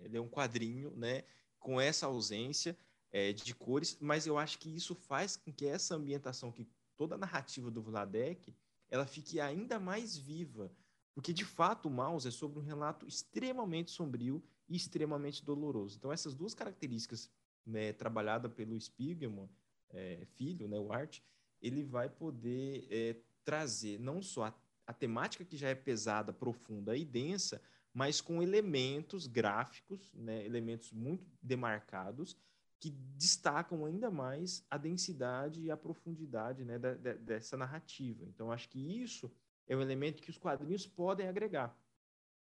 [0.01, 1.25] Ele é um quadrinho né,
[1.59, 2.77] com essa ausência
[3.13, 7.15] é, de cores, mas eu acho que isso faz com que essa ambientação, que toda
[7.15, 8.57] a narrativa do Vladek,
[8.89, 10.73] ela fique ainda mais viva,
[11.15, 15.97] porque de fato o Mouse é sobre um relato extremamente sombrio e extremamente doloroso.
[15.97, 17.31] Então essas duas características,
[17.67, 19.49] né, trabalhada pelo Spiegelman,
[19.91, 21.21] é, filho, né, o Art,
[21.61, 24.55] ele vai poder é, trazer não só a,
[24.87, 27.61] a temática que já é pesada, profunda e densa,
[27.93, 32.37] mas com elementos gráficos, né, elementos muito demarcados,
[32.83, 38.25] que destacam ainda mais a densidade e a profundidade né, da, dessa narrativa.
[38.27, 39.31] Então, acho que isso
[39.69, 41.79] é um elemento que os quadrinhos podem agregar.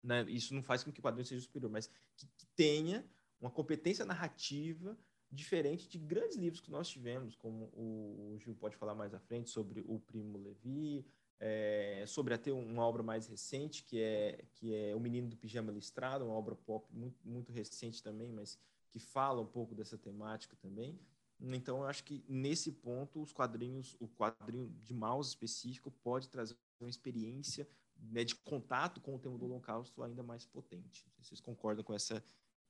[0.03, 0.25] Né?
[0.31, 3.05] Isso não faz com que o quadrinho seja superior, mas que, que tenha
[3.39, 4.97] uma competência narrativa
[5.31, 9.21] diferente de grandes livros que nós tivemos, como o, o Gil pode falar mais à
[9.21, 11.05] frente sobre o Primo Levi,
[11.39, 15.71] é, sobre até uma obra mais recente que é que é O Menino do Pijama
[15.71, 18.59] Listrado, uma obra pop muito, muito recente também, mas
[18.95, 20.97] que fala um pouco dessa temática também.
[21.41, 26.57] Então, eu acho que nesse ponto, os quadrinhos, o quadrinho de mouse específico pode trazer
[26.79, 31.05] uma experiência né, de contato com o tema do Holocausto ainda mais potente.
[31.19, 32.23] Vocês concordam com, essa,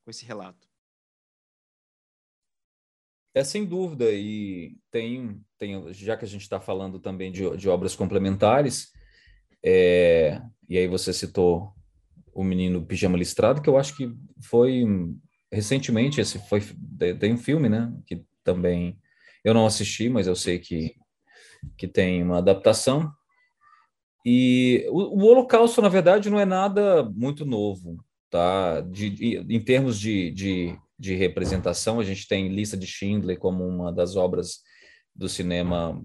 [0.03, 0.67] com esse relato?
[3.35, 7.69] É sem dúvida, e tem, tem já que a gente está falando também de, de
[7.69, 8.93] obras complementares,
[9.63, 11.75] é, e aí você citou
[12.33, 14.11] o Menino Pijama Listrado, que eu acho que
[14.41, 14.85] foi
[15.55, 16.61] recentemente esse foi
[17.21, 18.99] tem um filme, né, que também
[19.45, 20.95] eu não assisti, mas eu sei que
[21.79, 23.11] que tem uma adaptação.
[24.25, 28.81] E o, o Holocausto, na verdade, não é nada muito novo, tá?
[28.81, 33.67] De, de, em termos de, de, de representação, a gente tem Lista de Schindler como
[33.67, 34.61] uma das obras
[35.15, 36.03] do cinema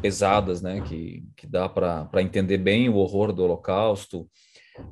[0.00, 0.80] pesadas, né?
[0.80, 4.28] Que, que dá para entender bem o horror do Holocausto.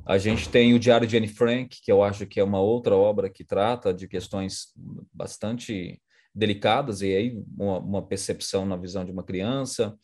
[0.05, 2.95] A gente tem o Diário de Anne Frank, que eu acho que é uma outra
[2.95, 4.73] obra que trata de questões
[5.11, 5.99] bastante
[6.33, 9.97] delicadas, e aí uma, uma percepção na visão de uma criança.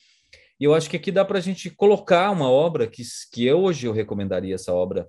[0.60, 3.88] E eu acho que aqui dá para a gente colocar uma obra que, que hoje
[3.88, 5.08] eu recomendaria essa obra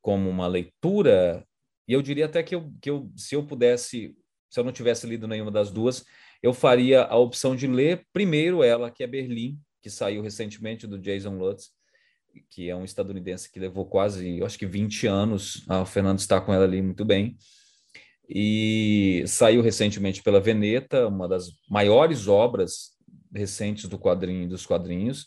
[0.00, 1.46] como uma leitura,
[1.86, 4.14] e eu diria até que, eu, que eu, se eu pudesse,
[4.50, 6.04] se eu não tivesse lido nenhuma das duas,
[6.42, 10.98] eu faria a opção de ler primeiro ela, que é Berlim, que saiu recentemente do
[10.98, 11.70] Jason Lutz,
[12.50, 16.18] que é um estadunidense que levou quase, eu acho que 20 anos, ah, o Fernando
[16.18, 17.36] está com ela ali muito bem,
[18.28, 22.92] e saiu recentemente pela Veneta, uma das maiores obras
[23.34, 25.26] recentes do quadrinho dos quadrinhos,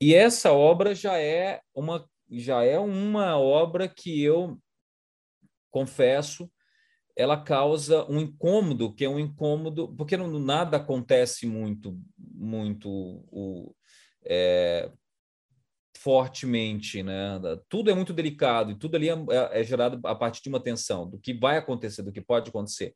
[0.00, 4.56] e essa obra já é uma já é uma obra que eu
[5.70, 6.50] confesso,
[7.16, 13.74] ela causa um incômodo, que é um incômodo, porque não, nada acontece muito, muito o,
[14.24, 14.90] é,
[16.02, 17.38] fortemente, né?
[17.68, 20.60] Tudo é muito delicado e tudo ali é, é, é, gerado a partir de uma
[20.60, 22.94] tensão do que vai acontecer, do que pode acontecer.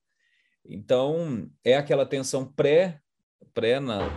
[0.65, 2.99] Então é aquela tensão pré,
[3.53, 4.09] pré na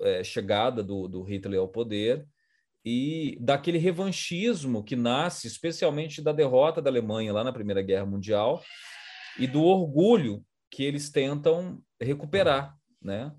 [0.00, 2.28] é, chegada do, do Hitler ao poder
[2.84, 8.62] e daquele revanchismo que nasce especialmente da derrota da Alemanha lá na Primeira Guerra Mundial
[9.36, 13.34] e do orgulho que eles tentam recuperar, né?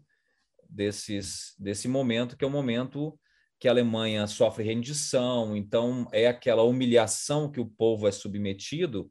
[0.69, 3.17] Desses, desse momento que é o momento
[3.59, 9.09] que a Alemanha sofre rendição, então é aquela humilhação que o povo é submetido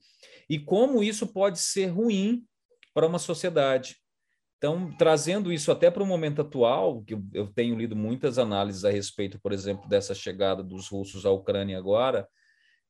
[0.49, 2.45] e como isso pode ser ruim
[2.95, 3.97] para uma sociedade.
[4.57, 8.91] Então, trazendo isso até para o momento atual, que eu tenho lido muitas análises a
[8.91, 12.27] respeito, por exemplo, dessa chegada dos russos à Ucrânia agora,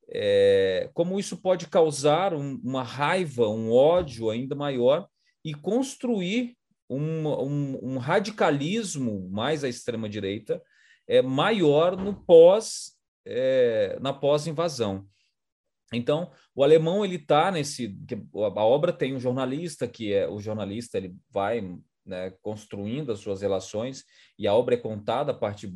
[0.07, 5.07] é, como isso pode causar um, uma raiva, um ódio ainda maior
[5.45, 6.57] e construir
[6.89, 10.59] um, um, um radicalismo mais à extrema direita
[11.09, 12.93] é, maior no pós
[13.25, 15.05] é, na pós-invasão.
[15.91, 17.97] Então, o alemão ele está nesse.
[18.33, 21.61] A obra tem um jornalista que é o jornalista ele vai
[22.05, 24.03] né, construindo as suas relações
[24.37, 25.73] e a obra é contada a partir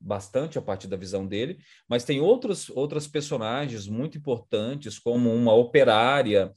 [0.00, 5.52] bastante a partir da visão dele, mas tem outros outras personagens muito importantes como uma
[5.52, 6.52] operária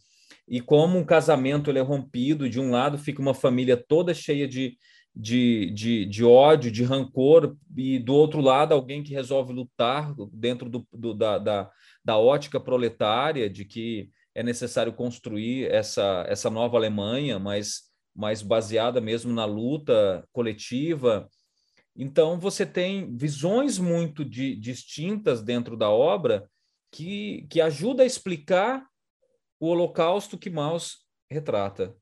[0.47, 4.47] e como um casamento ele é rompido de um lado fica uma família toda cheia
[4.47, 4.78] de
[5.15, 10.69] de, de, de ódio, de rancor, e do outro lado, alguém que resolve lutar dentro
[10.69, 11.71] do, do da, da,
[12.04, 19.02] da ótica proletária de que é necessário construir essa, essa nova Alemanha, mas mais baseada
[19.02, 21.30] mesmo na luta coletiva.
[21.95, 26.49] Então, você tem visões muito de, distintas dentro da obra
[26.91, 28.86] que, que ajuda a explicar
[29.60, 31.95] o holocausto que Maus retrata.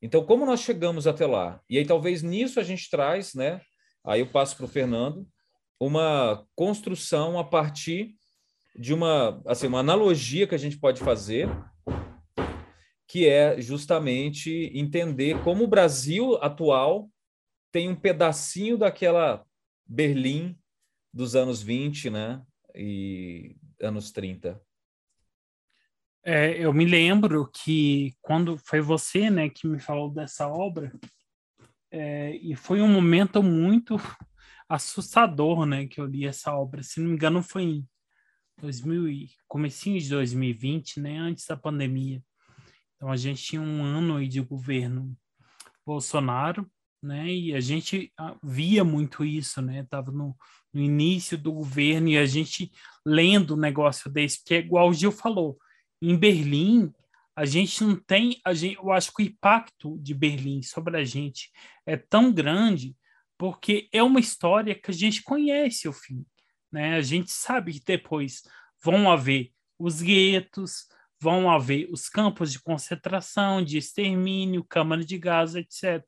[0.00, 1.60] Então, como nós chegamos até lá?
[1.68, 3.60] E aí, talvez nisso a gente traz, né?
[4.04, 5.26] Aí eu passo para o Fernando,
[5.80, 8.14] uma construção a partir
[8.78, 11.48] de uma, assim, uma analogia que a gente pode fazer,
[13.08, 17.10] que é justamente entender como o Brasil atual
[17.72, 19.44] tem um pedacinho daquela
[19.86, 20.58] Berlim
[21.12, 22.42] dos anos 20, né?
[22.74, 24.60] E anos 30.
[26.28, 30.92] É, eu me lembro que quando foi você, né, que me falou dessa obra,
[31.88, 33.94] é, e foi um momento muito
[34.68, 36.82] assustador, né, que eu li essa obra.
[36.82, 37.88] Se não me engano, foi em
[38.60, 42.20] 2000 comecinho de 2020, né, antes da pandemia.
[42.96, 45.16] Então a gente tinha um ano aí de governo
[45.86, 46.68] Bolsonaro,
[47.00, 50.36] né, e a gente ah, via muito isso, né, tava no,
[50.74, 52.72] no início do governo e a gente
[53.06, 55.56] lendo um negócio desse, que é igual o Gil falou,
[56.00, 56.92] em Berlim
[57.34, 61.04] a gente não tem, a gente, eu acho que o impacto de Berlim sobre a
[61.04, 61.50] gente
[61.84, 62.96] é tão grande
[63.36, 66.24] porque é uma história que a gente conhece o fim.
[66.72, 66.96] Né?
[66.96, 68.42] A gente sabe que depois
[68.82, 70.86] vão haver os guetos,
[71.20, 76.02] vão haver os campos de concentração, de extermínio, câmara de gás, etc.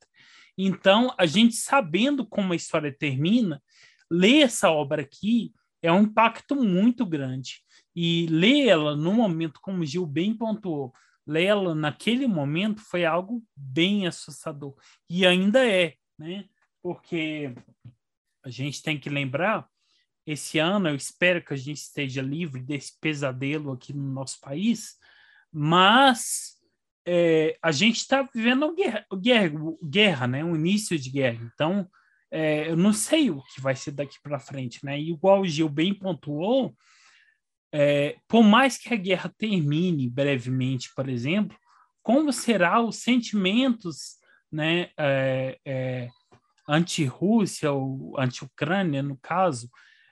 [0.57, 3.61] Então, a gente sabendo como a história termina,
[4.09, 7.61] ler essa obra aqui é um impacto muito grande.
[7.95, 10.93] E ler ela no momento, como Gil bem pontuou,
[11.25, 14.75] ler ela naquele momento foi algo bem assustador.
[15.09, 16.45] E ainda é, né?
[16.81, 17.53] Porque
[18.43, 19.67] a gente tem que lembrar
[20.31, 24.95] esse ano eu espero que a gente esteja livre desse pesadelo aqui no nosso país,
[25.51, 26.57] mas
[27.03, 29.51] é, a gente está vivendo guerra, guerra,
[29.83, 30.43] guerra, né?
[30.43, 31.49] Um início de guerra.
[31.51, 31.89] Então,
[32.29, 34.99] é, eu não sei o que vai ser daqui para frente, né?
[34.99, 36.75] E igual o Gil bem pontuou,
[37.71, 41.57] é, por mais que a guerra termine brevemente, por exemplo,
[42.01, 44.17] como será os sentimentos,
[44.51, 44.89] né?
[44.97, 46.09] É, é
[46.67, 49.69] anti-Rússia ou anti-Ucrânia, no caso,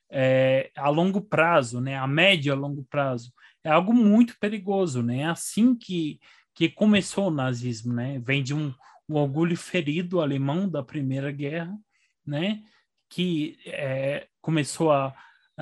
[0.10, 3.32] é, a longo prazo, né, a médio a longo prazo,
[3.64, 5.20] é algo muito perigoso, né?
[5.20, 6.20] É assim que,
[6.56, 8.20] que começou o nazismo, né?
[8.20, 8.74] Vem de um,
[9.10, 11.78] um orgulho ferido alemão da Primeira Guerra,
[12.26, 12.64] né?
[13.10, 15.14] Que é, começou a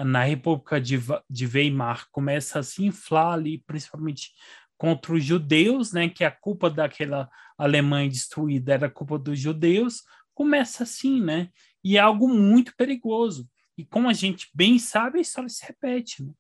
[0.04, 4.32] na República de, de Weimar começa a se inflar ali, principalmente
[4.78, 6.10] contra os judeus, né?
[6.10, 10.04] Que a culpa daquela Alemanha destruída era culpa dos judeus.
[10.34, 11.50] Começa assim, né?
[11.84, 16.24] E é algo muito perigoso e como a gente bem sabe, a história se repete.
[16.24, 16.32] Né?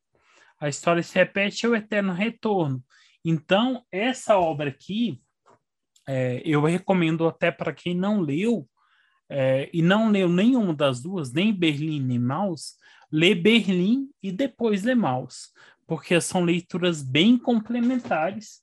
[0.59, 2.83] A história se repete é o eterno retorno.
[3.23, 5.21] Então, essa obra aqui,
[6.07, 8.67] é, eu recomendo até para quem não leu,
[9.27, 12.75] é, e não leu nenhuma das duas, nem Berlim nem Maus,
[13.11, 15.51] lê Berlim e depois lê Maus,
[15.87, 18.61] porque são leituras bem complementares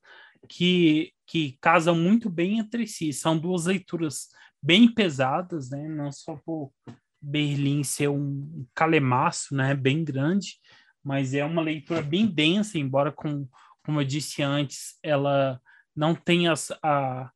[0.49, 3.13] que, que casam muito bem entre si.
[3.13, 4.29] São duas leituras
[4.63, 5.89] bem pesadas, né?
[5.89, 6.73] não só por
[7.21, 9.75] Berlim ser um calemaço né?
[9.75, 10.59] bem grande,
[11.03, 13.49] mas é uma leitura bem densa, embora, com,
[13.85, 15.61] como eu disse antes, ela
[15.95, 17.31] não tenha as, a,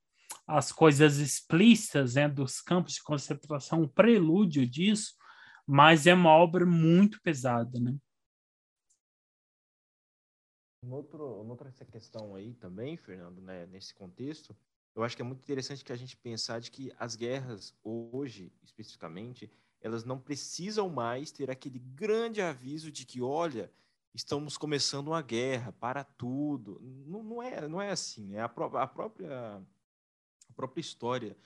[0.47, 5.15] as coisas explícitas né, dos campos de concentração, um prelúdio disso,
[5.67, 7.97] mas é uma obra muito pesada, né?
[10.89, 14.57] Outra questão aí também, Fernando, né, nesse contexto,
[14.95, 18.53] eu acho que é muito interessante que a gente pensar de que as guerras hoje,
[18.63, 19.51] especificamente,
[19.81, 23.71] elas não precisam mais ter aquele grande aviso de que, olha,
[24.15, 26.81] estamos começando uma guerra, para tudo.
[27.07, 28.29] Não, não é, não é assim.
[28.29, 28.41] Né?
[28.41, 29.57] A, pró a própria
[30.49, 31.37] a própria história,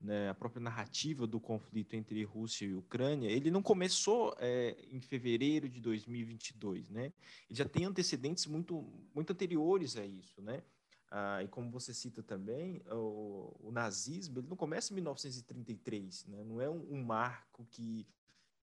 [0.00, 5.00] né, a própria narrativa do conflito entre Rússia e Ucrânia, ele não começou é, em
[5.00, 7.12] fevereiro de 2022, né?
[7.48, 10.62] Ele já tem antecedentes muito, muito anteriores a isso, né?
[11.10, 16.44] Ah, e como você cita também, o, o, nazismo ele não começa em 1933, né?
[16.44, 18.06] não é um, um marco que,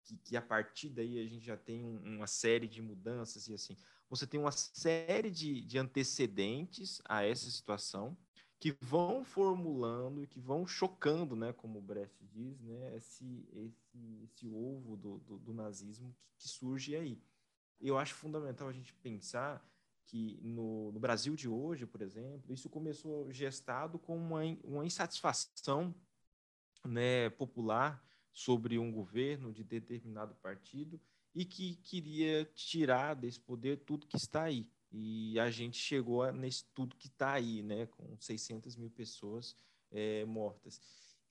[0.02, 3.54] que, que, a partir daí a gente já tem um, uma série de mudanças e
[3.54, 3.74] assim.
[4.10, 8.14] Você tem uma série de, de antecedentes a essa situação,
[8.64, 14.48] que vão formulando que vão chocando, né, como o Brecht diz, né, esse, esse, esse
[14.48, 17.22] ovo do, do, do nazismo que, que, surge aí.
[17.78, 19.62] Eu acho fundamental a gente pensar
[20.06, 25.94] que no, no, Brasil de hoje, por exemplo, isso começou gestado com uma, uma insatisfação
[26.86, 28.02] né, popular
[28.32, 30.98] sobre um governo de determinado partido
[31.34, 34.66] e que queria tirar desse poder tudo que está aí.
[34.96, 39.56] E a gente chegou nesse tudo que está aí, né, com 600 mil pessoas
[39.90, 40.80] é, mortas.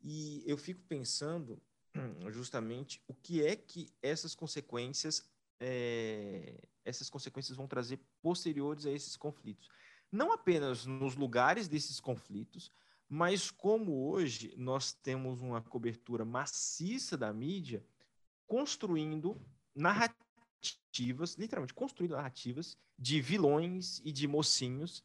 [0.01, 1.61] E eu fico pensando
[2.29, 5.23] justamente o que é que essas consequências
[5.61, 9.69] é, essas consequências vão trazer posteriores a esses conflitos.
[10.11, 12.69] Não apenas nos lugares desses conflitos,
[13.07, 17.81] mas como hoje nós temos uma cobertura maciça da mídia
[18.45, 19.41] construindo
[19.73, 20.32] narrativas
[20.71, 25.03] narrativas, literalmente construindo narrativas de vilões e de mocinhos,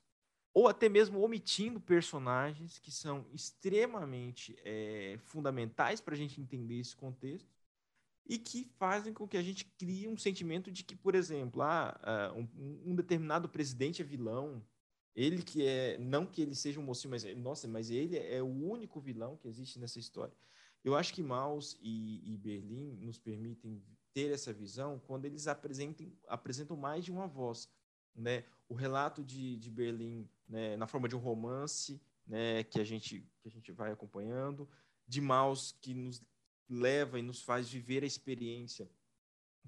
[0.54, 6.96] ou até mesmo omitindo personagens que são extremamente é, fundamentais para a gente entender esse
[6.96, 7.48] contexto
[8.26, 11.98] e que fazem com que a gente crie um sentimento de que, por exemplo, ah,
[12.02, 14.62] ah um, um, determinado presidente é vilão,
[15.14, 18.46] ele que é, não que ele seja um mocinho, mas nossa, mas ele é o
[18.46, 20.34] único vilão que existe nessa história.
[20.84, 23.82] Eu acho que Maus e, e Berlim nos permitem
[24.12, 27.68] ter essa visão quando eles apresentam, apresentam mais de uma voz.
[28.14, 28.44] Né?
[28.68, 33.26] O relato de, de Berlim né, na forma de um romance né, que, a gente,
[33.40, 34.68] que a gente vai acompanhando,
[35.06, 36.22] de Maus que nos
[36.68, 38.90] leva e nos faz viver a experiência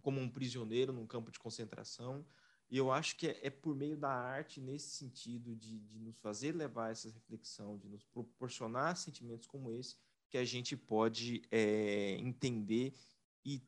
[0.02, 2.24] como um prisioneiro num campo de concentração.
[2.70, 6.16] E eu acho que é, é por meio da arte, nesse sentido, de, de nos
[6.18, 9.96] fazer levar essa reflexão, de nos proporcionar sentimentos como esse,
[10.28, 12.94] que a gente pode é, entender
[13.44, 13.60] e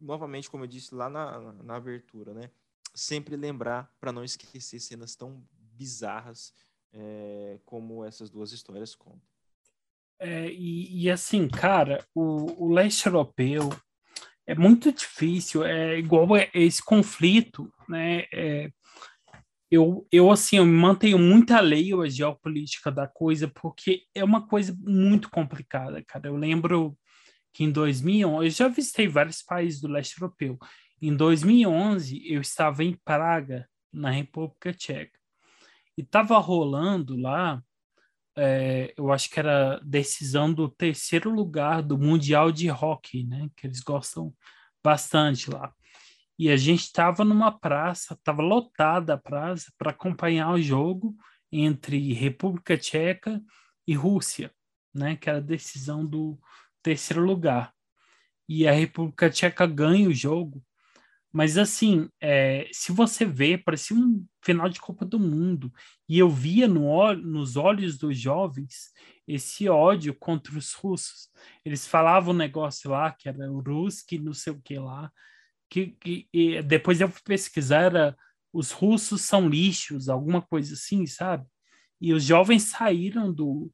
[0.00, 2.50] novamente, como eu disse lá na, na abertura, né?
[2.94, 6.52] Sempre lembrar para não esquecer cenas tão bizarras
[6.92, 9.22] é, como essas duas histórias contam.
[10.18, 13.70] É, e, e, assim, cara, o, o leste europeu
[14.46, 18.24] é muito difícil, é igual esse conflito, né?
[18.32, 18.70] É,
[19.70, 24.76] eu, eu, assim, eu mantenho muito alheio à geopolítica da coisa, porque é uma coisa
[24.80, 26.28] muito complicada, cara.
[26.28, 26.98] Eu lembro
[27.52, 30.58] que em 2011, eu já visitei vários países do leste europeu.
[31.00, 35.18] Em 2011, eu estava em Praga, na República Tcheca.
[35.96, 37.62] E estava rolando lá,
[38.36, 43.48] é, eu acho que era decisão do terceiro lugar do Mundial de Hockey, né?
[43.56, 44.34] Que eles gostam
[44.82, 45.72] bastante lá.
[46.38, 51.14] E a gente estava numa praça, estava lotada a praça para acompanhar o jogo
[51.52, 53.42] entre República Tcheca
[53.86, 54.50] e Rússia,
[54.94, 55.16] né?
[55.16, 56.38] Que era decisão do,
[56.82, 57.72] terceiro lugar.
[58.48, 60.62] E a República Tcheca ganha o jogo.
[61.32, 65.72] Mas assim, é, se você vê, parecia um final de Copa do Mundo.
[66.08, 68.90] E eu via no, nos olhos dos jovens
[69.26, 71.28] esse ódio contra os russos.
[71.64, 75.12] Eles falavam um negócio lá, que era o Ruski, não sei o que lá.
[75.68, 76.28] Que, que
[76.64, 78.16] depois eu fui pesquisar, era,
[78.52, 81.46] os russos são lixos, alguma coisa assim, sabe?
[82.00, 83.70] E os jovens saíram do,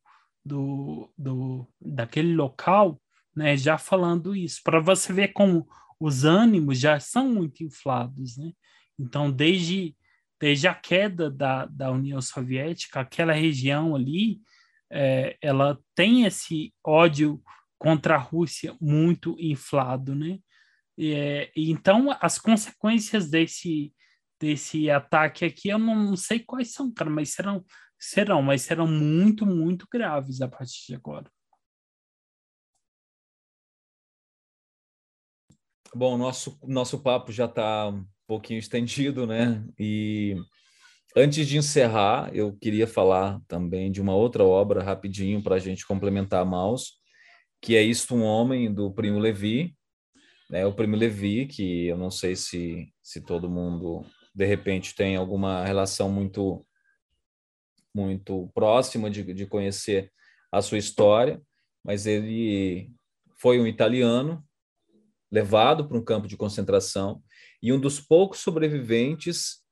[0.46, 3.00] do, do, daquele local,
[3.34, 5.66] né, já falando isso, para você ver como
[5.98, 8.52] os ânimos já são muito inflados, né?
[8.98, 9.94] Então, desde,
[10.40, 14.40] desde a queda da, da União Soviética, aquela região ali,
[14.90, 17.42] é, ela tem esse ódio
[17.78, 20.38] contra a Rússia muito inflado, né?
[20.98, 23.92] É, então, as consequências desse,
[24.40, 27.64] desse ataque aqui, eu não, não, sei quais são, cara, mas serão,
[28.06, 31.30] serão, mas serão muito, muito graves a partir de agora.
[35.94, 39.64] Bom, nosso, nosso papo já está um pouquinho estendido, né?
[39.78, 40.36] E
[41.16, 45.86] antes de encerrar, eu queria falar também de uma outra obra rapidinho para a gente
[45.86, 47.00] complementar a Maus,
[47.60, 49.74] que é Isto um Homem, do Primo Levi.
[50.50, 50.64] Né?
[50.64, 54.04] O Primo Levi, que eu não sei se, se todo mundo,
[54.34, 56.64] de repente, tem alguma relação muito,
[57.96, 60.12] muito próxima de, de conhecer
[60.52, 61.40] a sua história,
[61.82, 62.90] mas ele
[63.38, 64.44] foi um italiano
[65.32, 67.22] levado para um campo de concentração
[67.62, 69.64] e um dos poucos sobreviventes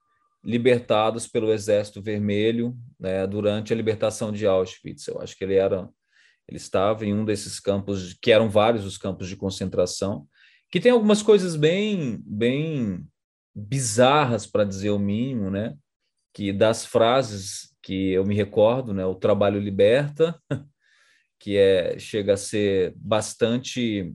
[0.42, 5.06] libertados pelo Exército Vermelho né, durante a libertação de Auschwitz.
[5.06, 5.88] Eu acho que ele era,
[6.48, 10.26] ele estava em um desses campos que eram vários os campos de concentração,
[10.70, 13.06] que tem algumas coisas bem, bem
[13.54, 15.76] bizarras para dizer o mínimo, né?
[16.32, 19.04] Que das frases que eu me recordo, né?
[19.04, 20.40] O trabalho liberta,
[21.38, 24.14] que é chega a ser bastante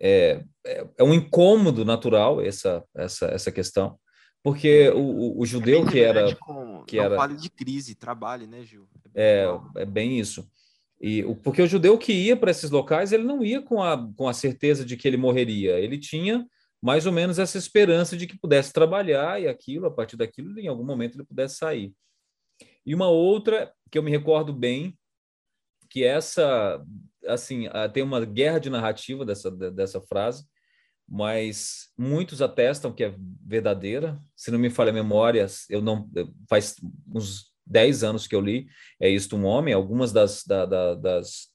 [0.00, 3.98] é, é, é um incômodo natural essa, essa, essa questão,
[4.42, 6.36] porque o, o, judeu é que era.
[6.36, 8.86] Com, que era fale de crise, trabalho, né, Gil?
[9.14, 9.46] É,
[9.76, 10.46] é, é bem isso.
[11.00, 14.28] E, porque o judeu que ia para esses locais, ele não ia com a, com
[14.28, 16.46] a certeza de que ele morreria, ele tinha
[16.82, 20.66] mais ou menos essa esperança de que pudesse trabalhar e aquilo, a partir daquilo, em
[20.66, 21.94] algum momento ele pudesse sair.
[22.84, 24.98] E uma outra que eu me recordo bem,
[25.88, 26.84] que essa
[27.26, 30.44] assim, tem uma guerra de narrativa dessa, dessa frase,
[31.08, 33.14] mas muitos atestam que é
[33.46, 34.20] verdadeira.
[34.34, 36.10] Se não me falha a memória, eu não
[36.48, 36.76] faz
[37.14, 38.66] uns 10 anos que eu li
[38.98, 39.74] É Isto um Homem.
[39.74, 41.51] Algumas das, da, da, das,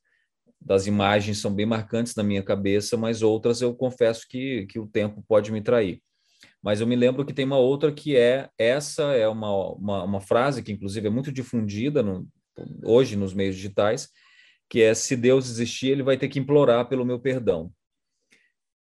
[0.67, 4.85] das imagens são bem marcantes na minha cabeça, mas outras eu confesso que, que o
[4.85, 6.01] tempo pode me trair.
[6.61, 10.19] Mas eu me lembro que tem uma outra que é essa é uma, uma, uma
[10.19, 12.27] frase que inclusive é muito difundida no,
[12.83, 14.09] hoje nos meios digitais,
[14.69, 17.71] que é se Deus existir, ele vai ter que implorar pelo meu perdão.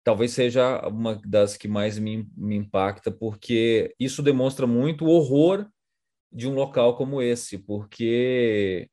[0.06, 5.68] Talvez seja uma das que mais me, me impacta, porque isso demonstra muito o horror
[6.32, 8.90] de um local como esse, porque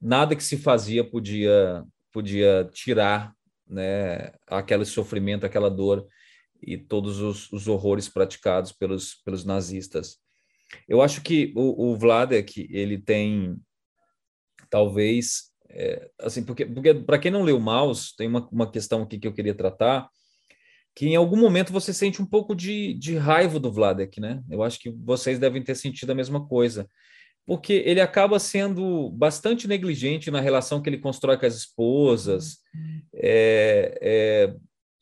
[0.00, 3.34] nada que se fazia podia podia tirar
[3.68, 6.06] né, aquele sofrimento, aquela dor
[6.62, 10.16] e todos os, os horrores praticados pelos, pelos nazistas.
[10.88, 13.56] Eu acho que o, o Vladek ele tem
[14.70, 19.18] talvez, é, assim, porque, porque para quem não leu Maus, tem uma, uma questão aqui
[19.18, 20.08] que eu queria tratar,
[20.94, 24.42] que em algum momento você sente um pouco de, de raiva do Vladek, né?
[24.48, 26.88] Eu acho que vocês devem ter sentido a mesma coisa,
[27.46, 32.58] porque ele acaba sendo bastante negligente na relação que ele constrói com as esposas.
[33.14, 34.56] É, é,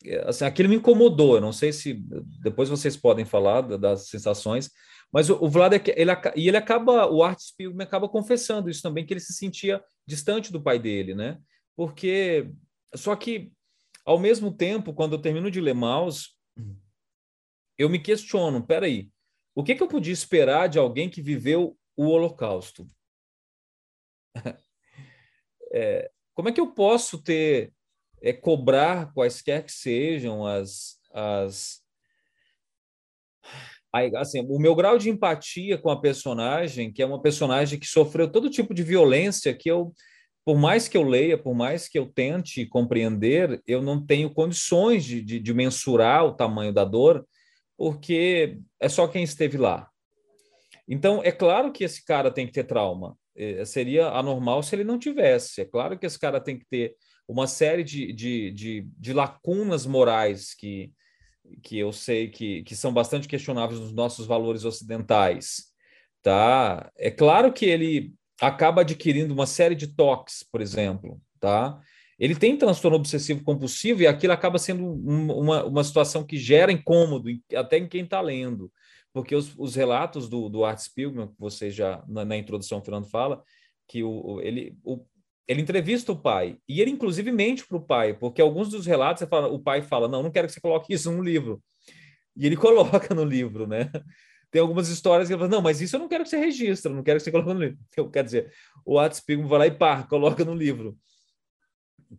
[0.05, 1.37] é assim, aquilo me incomodou.
[1.37, 1.95] Eu não sei se
[2.43, 4.71] depois vocês podem falar das sensações,
[5.11, 9.07] mas o, o Vlad, ele, e ele acaba, o Art Spiegelman acaba confessando isso também,
[9.07, 11.39] que ele se sentia distante do pai dele, né?
[11.75, 12.51] Porque,
[12.95, 13.51] só que,
[14.05, 16.37] ao mesmo tempo, quando eu termino de ler Maus,
[17.79, 19.09] eu me questiono, peraí,
[19.55, 22.89] o que, que eu podia esperar de alguém que viveu o Holocausto?
[25.73, 27.73] é, como é que eu posso ter,
[28.23, 31.85] é, cobrar quaisquer que sejam as, as
[34.17, 38.31] assim, o meu grau de empatia com a personagem, que é uma personagem que sofreu
[38.31, 39.93] todo tipo de violência, que eu,
[40.45, 45.05] por mais que eu leia, por mais que eu tente compreender, eu não tenho condições
[45.05, 47.25] de, de, de mensurar o tamanho da dor,
[47.77, 49.89] porque é só quem esteve lá.
[50.89, 53.17] Então, é claro que esse cara tem que ter trauma.
[53.37, 55.61] É, seria anormal se ele não tivesse.
[55.61, 56.95] É claro que esse cara tem que ter
[57.27, 60.93] uma série de, de, de, de lacunas morais que,
[61.63, 65.65] que eu sei que, que são bastante questionáveis nos nossos valores ocidentais,
[66.23, 66.91] tá?
[66.97, 71.81] É claro que ele acaba adquirindo uma série de toques, por exemplo, tá?
[72.19, 77.29] Ele tem transtorno obsessivo compulsivo e aquilo acaba sendo uma, uma situação que gera incômodo
[77.55, 78.71] até em quem está lendo,
[79.15, 82.83] porque os, os relatos do, do Art Spiegelman, que você já na, na introdução, o
[82.83, 83.43] Fernando fala,
[83.87, 85.07] que o, ele, o,
[85.47, 89.27] ele entrevista o pai e ele inclusive mente para o pai, porque alguns dos relatos
[89.29, 91.63] fala, o pai fala: "Não, não quero que você coloque isso no livro".
[92.37, 93.89] E ele coloca no livro, né?
[94.51, 96.93] Tem algumas histórias que ele fala: "Não, mas isso eu não quero que você registre,
[96.93, 97.79] não quero que você coloque no livro".
[97.97, 98.53] Eu, quer dizer,
[98.85, 100.99] o Atspigman vai lá e pá, coloca no livro.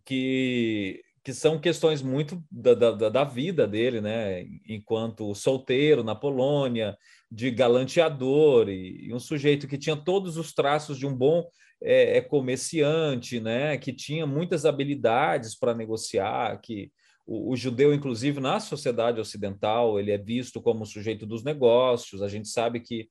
[0.02, 4.46] Que que são questões muito da, da, da vida dele, né?
[4.64, 6.96] Enquanto solteiro na Polônia,
[7.28, 11.44] de galanteador e, e um sujeito que tinha todos os traços de um bom
[11.82, 13.76] é, é comerciante, né?
[13.76, 16.92] Que tinha muitas habilidades para negociar, que
[17.26, 22.22] o, o, judeu, inclusive, na sociedade ocidental, ele é visto como sujeito dos negócios.
[22.22, 23.08] A gente sabe que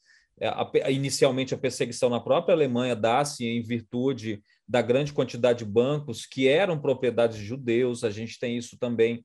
[0.90, 6.48] inicialmente a perseguição na própria Alemanha dá-se em virtude da grande quantidade de bancos que
[6.48, 8.04] eram propriedades de judeus.
[8.04, 9.24] A gente tem isso também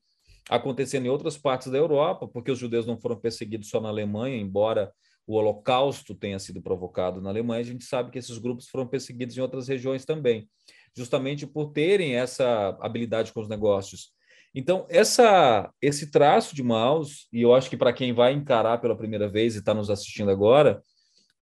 [0.49, 4.37] acontecendo em outras partes da Europa, porque os judeus não foram perseguidos só na Alemanha,
[4.37, 4.91] embora
[5.27, 9.37] o Holocausto tenha sido provocado na Alemanha, a gente sabe que esses grupos foram perseguidos
[9.37, 10.49] em outras regiões também,
[10.95, 14.11] justamente por terem essa habilidade com os negócios.
[14.53, 18.97] Então, essa, esse traço de Maus, e eu acho que para quem vai encarar pela
[18.97, 20.83] primeira vez e está nos assistindo agora,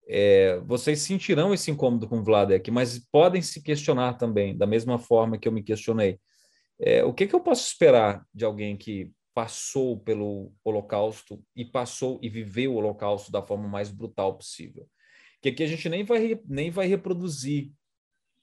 [0.09, 4.99] é, vocês sentirão esse incômodo com o Vladek, mas podem se questionar também, da mesma
[4.99, 6.19] forma que eu me questionei.
[6.81, 12.19] É, o que, que eu posso esperar de alguém que passou pelo Holocausto e passou
[12.23, 14.89] e viveu o Holocausto da forma mais brutal possível?
[15.43, 17.71] Que aqui a gente nem vai, nem vai reproduzir,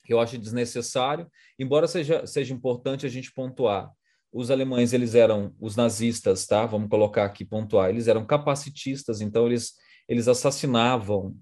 [0.07, 3.91] eu acho desnecessário, embora seja, seja importante a gente pontuar
[4.32, 6.66] os alemães eles eram os nazistas, tá?
[6.66, 7.89] Vamos colocar aqui pontuar.
[7.89, 9.74] Eles eram capacitistas, então eles
[10.07, 11.36] eles assassinavam,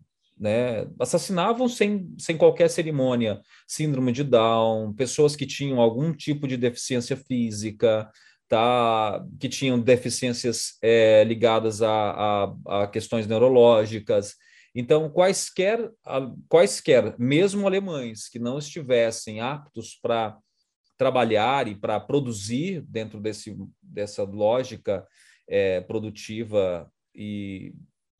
[0.43, 0.85] né?
[0.99, 7.15] Assassinavam sem, sem qualquer cerimônia, síndrome de Down, pessoas que tinham algum tipo de deficiência
[7.15, 8.11] física,
[8.49, 9.25] tá?
[9.39, 11.87] Que tinham deficiências é, ligadas a,
[12.67, 14.35] a, a questões neurológicas.
[14.75, 15.89] Então, quaisquer,
[16.49, 20.37] quaisquer, mesmo alemães que não estivessem aptos para
[20.97, 25.07] trabalhar e para produzir dentro desse, dessa lógica
[25.47, 27.73] é, produtiva e,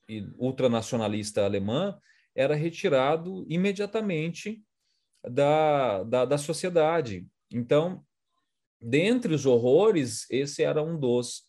[0.08, 1.98] e ultranacionalista alemã,
[2.36, 4.62] era retirado imediatamente
[5.24, 7.26] da, da, da sociedade.
[7.52, 8.04] Então,
[8.82, 11.44] dentre os horrores, esse era um dos.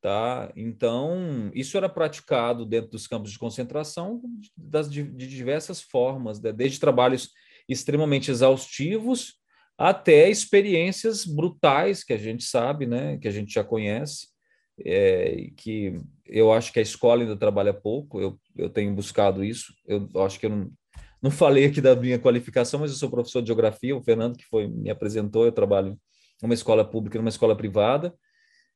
[0.00, 0.50] Tá?
[0.56, 4.22] Então, isso era praticado dentro dos campos de concentração
[4.56, 6.52] das, de, de diversas formas, né?
[6.52, 7.30] desde trabalhos
[7.68, 9.40] extremamente exaustivos
[9.80, 14.28] até experiências brutais que a gente sabe, né, que a gente já conhece,
[14.84, 19.72] é, que eu acho que a escola ainda trabalha pouco, eu, eu tenho buscado isso,
[19.86, 20.72] eu acho que eu não,
[21.22, 24.44] não falei aqui da minha qualificação, mas eu sou professor de geografia, o Fernando que
[24.44, 25.98] foi me apresentou, eu trabalho
[26.42, 28.14] numa escola pública numa escola privada,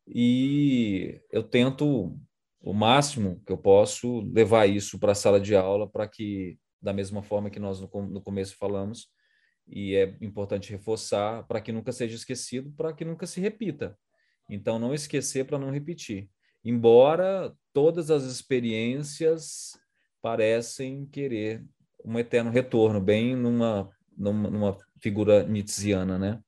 [0.07, 2.19] e eu tento
[2.61, 6.93] o máximo que eu posso levar isso para a sala de aula para que, da
[6.93, 9.09] mesma forma que nós no, no começo falamos,
[9.67, 13.97] e é importante reforçar para que nunca seja esquecido, para que nunca se repita.
[14.49, 16.29] Então, não esquecer para não repetir.
[16.65, 19.79] Embora todas as experiências
[20.23, 21.65] parecem querer
[22.05, 26.41] um eterno retorno, bem numa, numa, numa figura nietzschiana, né?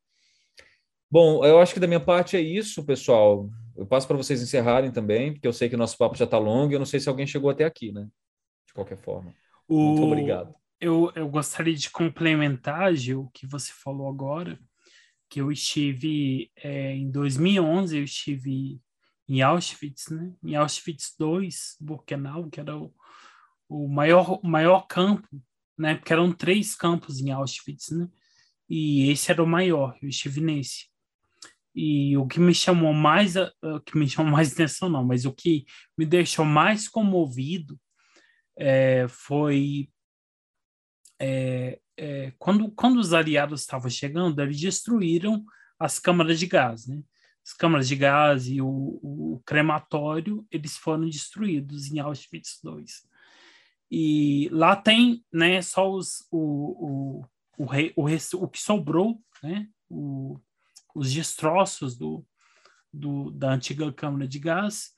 [1.11, 3.49] Bom, eu acho que da minha parte é isso, pessoal.
[3.77, 6.39] Eu passo para vocês encerrarem também, porque eu sei que o nosso papo já está
[6.39, 8.09] longo e eu não sei se alguém chegou até aqui, né?
[8.67, 9.33] De qualquer forma.
[9.69, 9.79] O...
[9.79, 14.59] Muito obrigado eu, eu gostaria de complementar, Gil, o que você falou agora,
[15.29, 18.81] que eu estive é, em 2011, eu estive
[19.29, 20.33] em Auschwitz, né?
[20.45, 21.49] Em Auschwitz II,
[21.81, 22.95] Birkenau, que era o,
[23.69, 25.29] o maior, maior campo,
[25.77, 25.97] né?
[25.97, 28.09] Porque eram três campos em Auschwitz, né?
[28.69, 30.87] E esse era o maior, eu estive nesse.
[31.75, 35.33] E o que me chamou mais, o que me chamou mais atenção não, mas o
[35.33, 35.67] que
[35.97, 37.79] me deixou mais comovido
[38.57, 39.91] é, foi
[41.21, 45.45] é, é, quando, quando os aliados estavam chegando, eles destruíram
[45.79, 47.03] as câmaras de gás, né?
[47.45, 48.67] As câmaras de gás e o,
[49.03, 52.85] o crematório, eles foram destruídos em Auschwitz II.
[53.91, 57.23] E lá tem, né, só os, o,
[57.57, 60.41] o, o, o, o que sobrou, né, o,
[60.93, 62.27] os destroços do,
[62.93, 64.93] do, da antiga câmara de gás,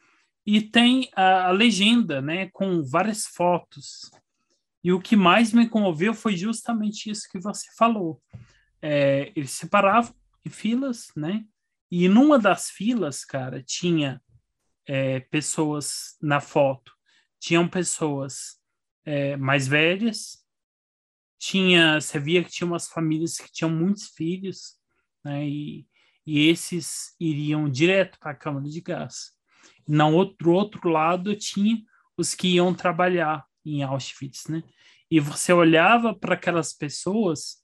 [0.47, 4.11] e tem a, a legenda, né, com várias fotos
[4.89, 8.23] e o que mais me comoveu foi justamente isso que você falou.
[8.81, 11.45] É, eles separavam em filas, né?
[11.91, 14.19] E numa das filas, cara, tinha
[14.87, 16.91] é, pessoas na foto,
[17.39, 18.59] tinham pessoas
[19.05, 20.43] é, mais velhas,
[21.39, 24.79] tinha, você via que tinha umas famílias que tinham muitos filhos,
[25.23, 25.47] né?
[25.47, 25.87] E,
[26.25, 29.33] e esses iriam direto para a câmara de gás.
[29.87, 31.77] No outro, outro lado tinha
[32.17, 34.63] os que iam trabalhar em Auschwitz, né?
[35.11, 37.63] E você olhava para aquelas pessoas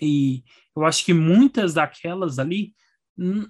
[0.00, 0.44] e
[0.76, 2.74] eu acho que muitas daquelas ali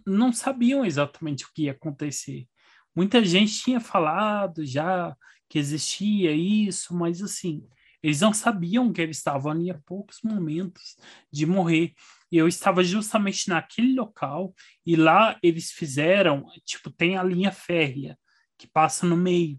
[0.06, 2.46] não sabiam exatamente o que ia acontecer.
[2.94, 5.14] Muita gente tinha falado já
[5.48, 7.66] que existia isso, mas assim,
[8.02, 10.96] eles não sabiam que eles estavam ali a poucos momentos
[11.30, 11.92] de morrer.
[12.30, 14.54] E eu estava justamente naquele local
[14.86, 18.18] e lá eles fizeram, tipo, tem a linha férrea
[18.56, 19.58] que passa no meio.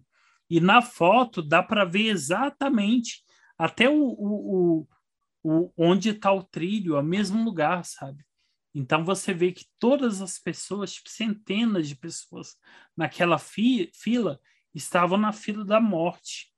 [0.50, 3.24] E na foto dá para ver exatamente
[3.60, 4.88] até o, o,
[5.44, 8.26] o, onde está o trilho, é o mesmo lugar, sabe?
[8.74, 12.56] Então você vê que todas as pessoas, tipo, centenas de pessoas
[12.96, 14.40] naquela fi fila,
[14.74, 16.54] estavam na fila da morte.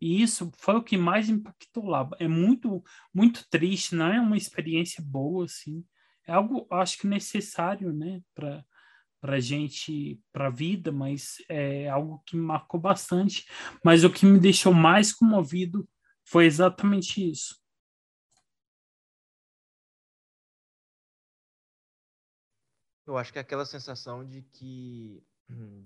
[0.00, 2.08] E isso foi o que mais impactou lá.
[2.18, 2.82] É muito,
[3.12, 5.84] muito triste, não é uma experiência boa, assim.
[6.26, 8.64] É algo, acho que necessário, né, para
[9.20, 13.44] para gente, para vida, mas é algo que me marcou bastante.
[13.84, 15.88] Mas o que me deixou mais comovido
[16.30, 17.58] foi exatamente isso.
[23.06, 25.22] Eu acho que é aquela sensação de que,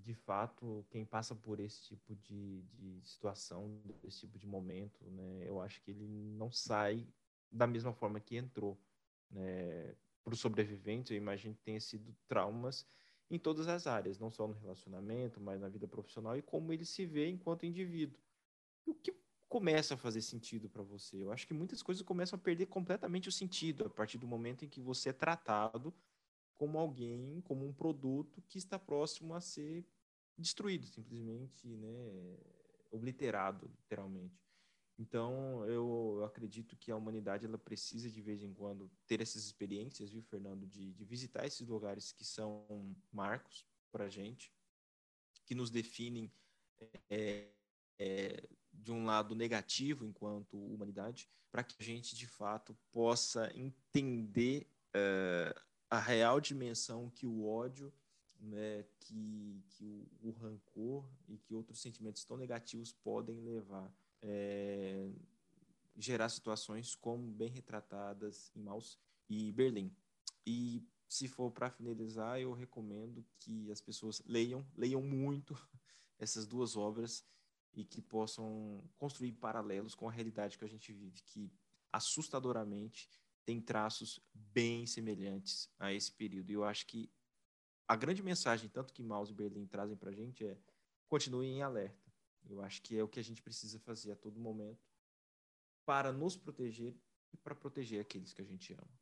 [0.02, 5.46] de fato, quem passa por esse tipo de, de situação, esse tipo de momento, né,
[5.46, 7.06] eu acho que ele não sai
[7.48, 8.76] da mesma forma que entrou.
[9.30, 9.94] Né?
[10.24, 12.84] Para os sobreviventes, eu imagino que tenha sido traumas
[13.30, 16.84] em todas as áreas, não só no relacionamento, mas na vida profissional e como ele
[16.84, 18.20] se vê enquanto indivíduo.
[18.84, 19.12] O que
[19.52, 21.22] começa a fazer sentido para você?
[21.22, 24.64] Eu acho que muitas coisas começam a perder completamente o sentido a partir do momento
[24.64, 25.92] em que você é tratado
[26.54, 29.84] como alguém, como um produto que está próximo a ser
[30.38, 32.38] destruído, simplesmente, né,
[32.90, 34.42] obliterado, literalmente.
[34.98, 40.08] Então, eu acredito que a humanidade ela precisa de vez em quando ter essas experiências,
[40.08, 44.50] viu, Fernando, de, de visitar esses lugares que são marcos para gente,
[45.44, 46.32] que nos definem
[47.10, 47.50] é,
[47.98, 54.66] é, de um lado negativo enquanto humanidade, para que a gente de fato possa entender
[54.96, 55.60] uh,
[55.90, 57.92] a real dimensão que o ódio,
[58.40, 63.92] né, que, que o, o, rancor e que outros sentimentos tão negativos podem levar.
[64.20, 65.08] É,
[65.96, 68.98] gerar situações como bem retratadas em Maus
[69.28, 69.94] e Berlim.
[70.46, 75.54] E se for para finalizar, eu recomendo que as pessoas leiam, leiam muito
[76.18, 77.24] essas duas obras
[77.74, 81.50] e que possam construir paralelos com a realidade que a gente vive, que
[81.92, 83.08] assustadoramente
[83.44, 86.50] tem traços bem semelhantes a esse período.
[86.50, 87.10] E eu acho que
[87.88, 90.56] a grande mensagem, tanto que Maus e Berlim trazem para a gente, é
[91.08, 92.10] continuem em alerta.
[92.48, 94.80] Eu acho que é o que a gente precisa fazer a todo momento
[95.84, 96.94] para nos proteger
[97.32, 99.00] e para proteger aqueles que a gente ama.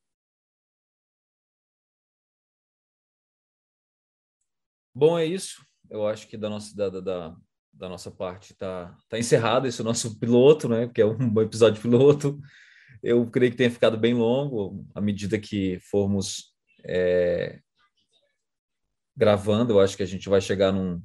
[4.94, 5.64] Bom, é isso.
[5.88, 7.40] Eu acho que da nossa, da, da,
[7.80, 10.88] da nossa parte está tá encerrado esse nosso piloto, né?
[10.94, 12.38] Que é um episódio piloto.
[13.02, 16.54] Eu creio que tenha ficado bem longo à medida que formos
[16.84, 17.58] é,
[19.16, 19.72] gravando.
[19.72, 21.02] Eu acho que a gente vai chegar num,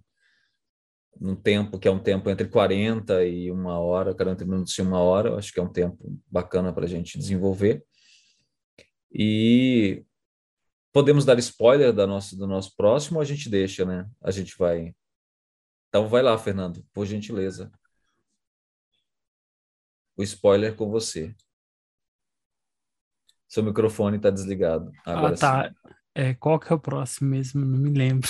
[1.17, 4.99] num tempo que é um tempo entre 40 e uma hora, 40 minutos e uma
[4.99, 5.29] hora.
[5.29, 7.85] Eu acho que é um tempo bacana para a gente desenvolver.
[9.09, 10.03] E
[10.91, 14.05] podemos dar spoiler da nossa, do nosso próximo ou a gente deixa, né?
[14.21, 14.93] A gente vai.
[15.95, 17.71] Então vai lá, Fernando, por gentileza.
[20.17, 21.33] O spoiler com você.
[23.47, 24.91] Seu microfone está desligado.
[25.05, 25.73] Agora ah, tá.
[26.13, 27.63] É, qual que é o próximo mesmo?
[27.63, 28.29] Não me lembro.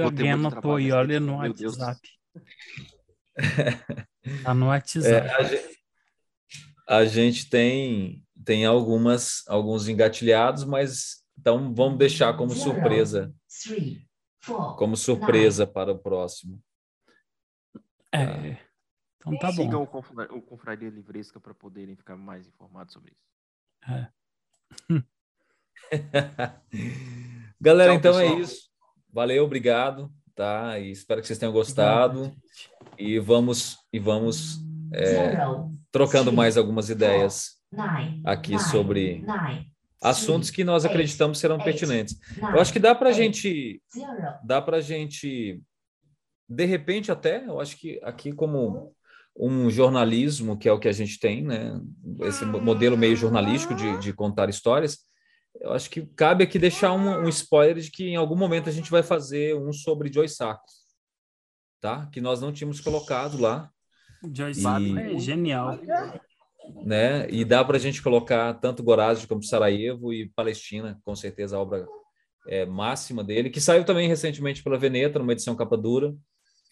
[0.00, 2.08] Alguém anotou aí, olha no WhatsApp.
[4.44, 5.08] tá no WhatsApp.
[5.08, 5.78] É, a, gente,
[6.88, 13.34] a gente tem, tem algumas, alguns engatilhados, mas então vamos deixar como surpresa.
[14.76, 16.62] Como surpresa para o próximo.
[18.12, 18.56] É.
[19.16, 19.62] Então tá bom.
[19.62, 23.28] Sigam o Confraria Livresca para poderem ficar mais informados sobre isso.
[23.92, 24.08] É.
[27.60, 28.38] Galera, Tchau, então é pessoal.
[28.38, 28.68] é isso.
[29.12, 30.78] Valeu, obrigado, tá?
[30.78, 32.32] E espero que vocês tenham gostado.
[32.96, 34.58] E vamos e vamos
[34.92, 35.36] é,
[35.90, 37.58] trocando mais algumas ideias
[38.24, 39.24] aqui sobre
[40.00, 42.18] assuntos que nós acreditamos serão pertinentes.
[42.38, 43.82] Eu acho que dá para gente,
[44.44, 45.60] dá para gente,
[46.48, 48.94] de repente até, eu acho que aqui como
[49.38, 51.80] um jornalismo, que é o que a gente tem, né?
[52.22, 54.98] Esse modelo meio jornalístico de, de contar histórias.
[55.60, 58.72] Eu acho que cabe aqui deixar um, um, spoiler de que em algum momento a
[58.72, 60.66] gente vai fazer um sobre Joy Sacco,
[61.80, 62.08] tá?
[62.12, 63.70] Que nós não tínhamos colocado lá.
[64.32, 65.78] Joy Sacco é genial.
[66.84, 67.28] Né?
[67.30, 71.60] E dá para a gente colocar tanto Gorazde como Sarajevo e Palestina, com certeza a
[71.60, 71.86] obra
[72.46, 76.14] é, máxima dele, que saiu também recentemente pela Veneta, numa edição capa dura.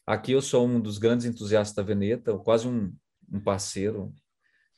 [0.06, 2.94] Aqui eu sou um dos grandes entusiastas da Veneta, quase um,
[3.30, 4.12] um parceiro,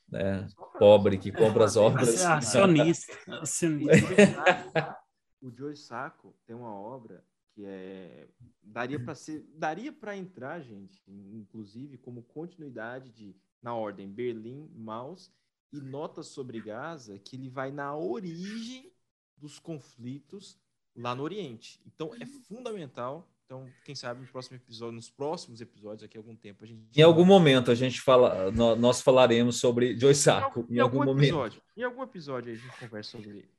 [0.07, 0.47] né,
[0.77, 2.23] pobre que compra as obras.
[2.25, 3.13] Acionista.
[3.27, 3.95] acionista.
[5.41, 8.27] o Joe Sacco tem uma obra que é
[8.61, 15.31] daria para ser daria para entrar, gente, inclusive como continuidade de na ordem Berlim, Maus
[15.71, 18.91] e Notas sobre Gaza, que ele vai na origem
[19.37, 20.57] dos conflitos
[20.95, 21.81] lá no Oriente.
[21.85, 26.63] Então é fundamental Então, quem sabe no próximo episódio, nos próximos episódios, aqui algum tempo,
[26.63, 26.81] a gente.
[26.95, 30.67] Em algum momento a gente fala, nós falaremos sobre Joy Saco.
[30.69, 31.63] Em, em, algum, algum episódio, momento.
[31.75, 33.49] Em algum episódio a gente conversa sobre ele.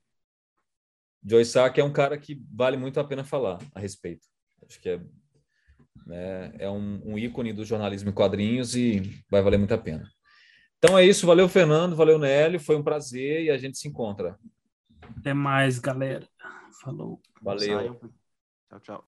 [1.25, 4.29] Joy Saco é um cara que vale muito a pena falar a respeito.
[4.65, 5.01] Acho que é,
[6.11, 10.11] né, é um, um ícone do jornalismo em quadrinhos e vai valer muito a pena.
[10.77, 14.37] Então é isso, valeu Fernando, valeu Nélio, foi um prazer e a gente se encontra.
[15.19, 16.27] Até mais, galera.
[16.83, 17.21] Falou.
[17.41, 18.01] Valeu.
[18.69, 19.05] Tchau, tchau.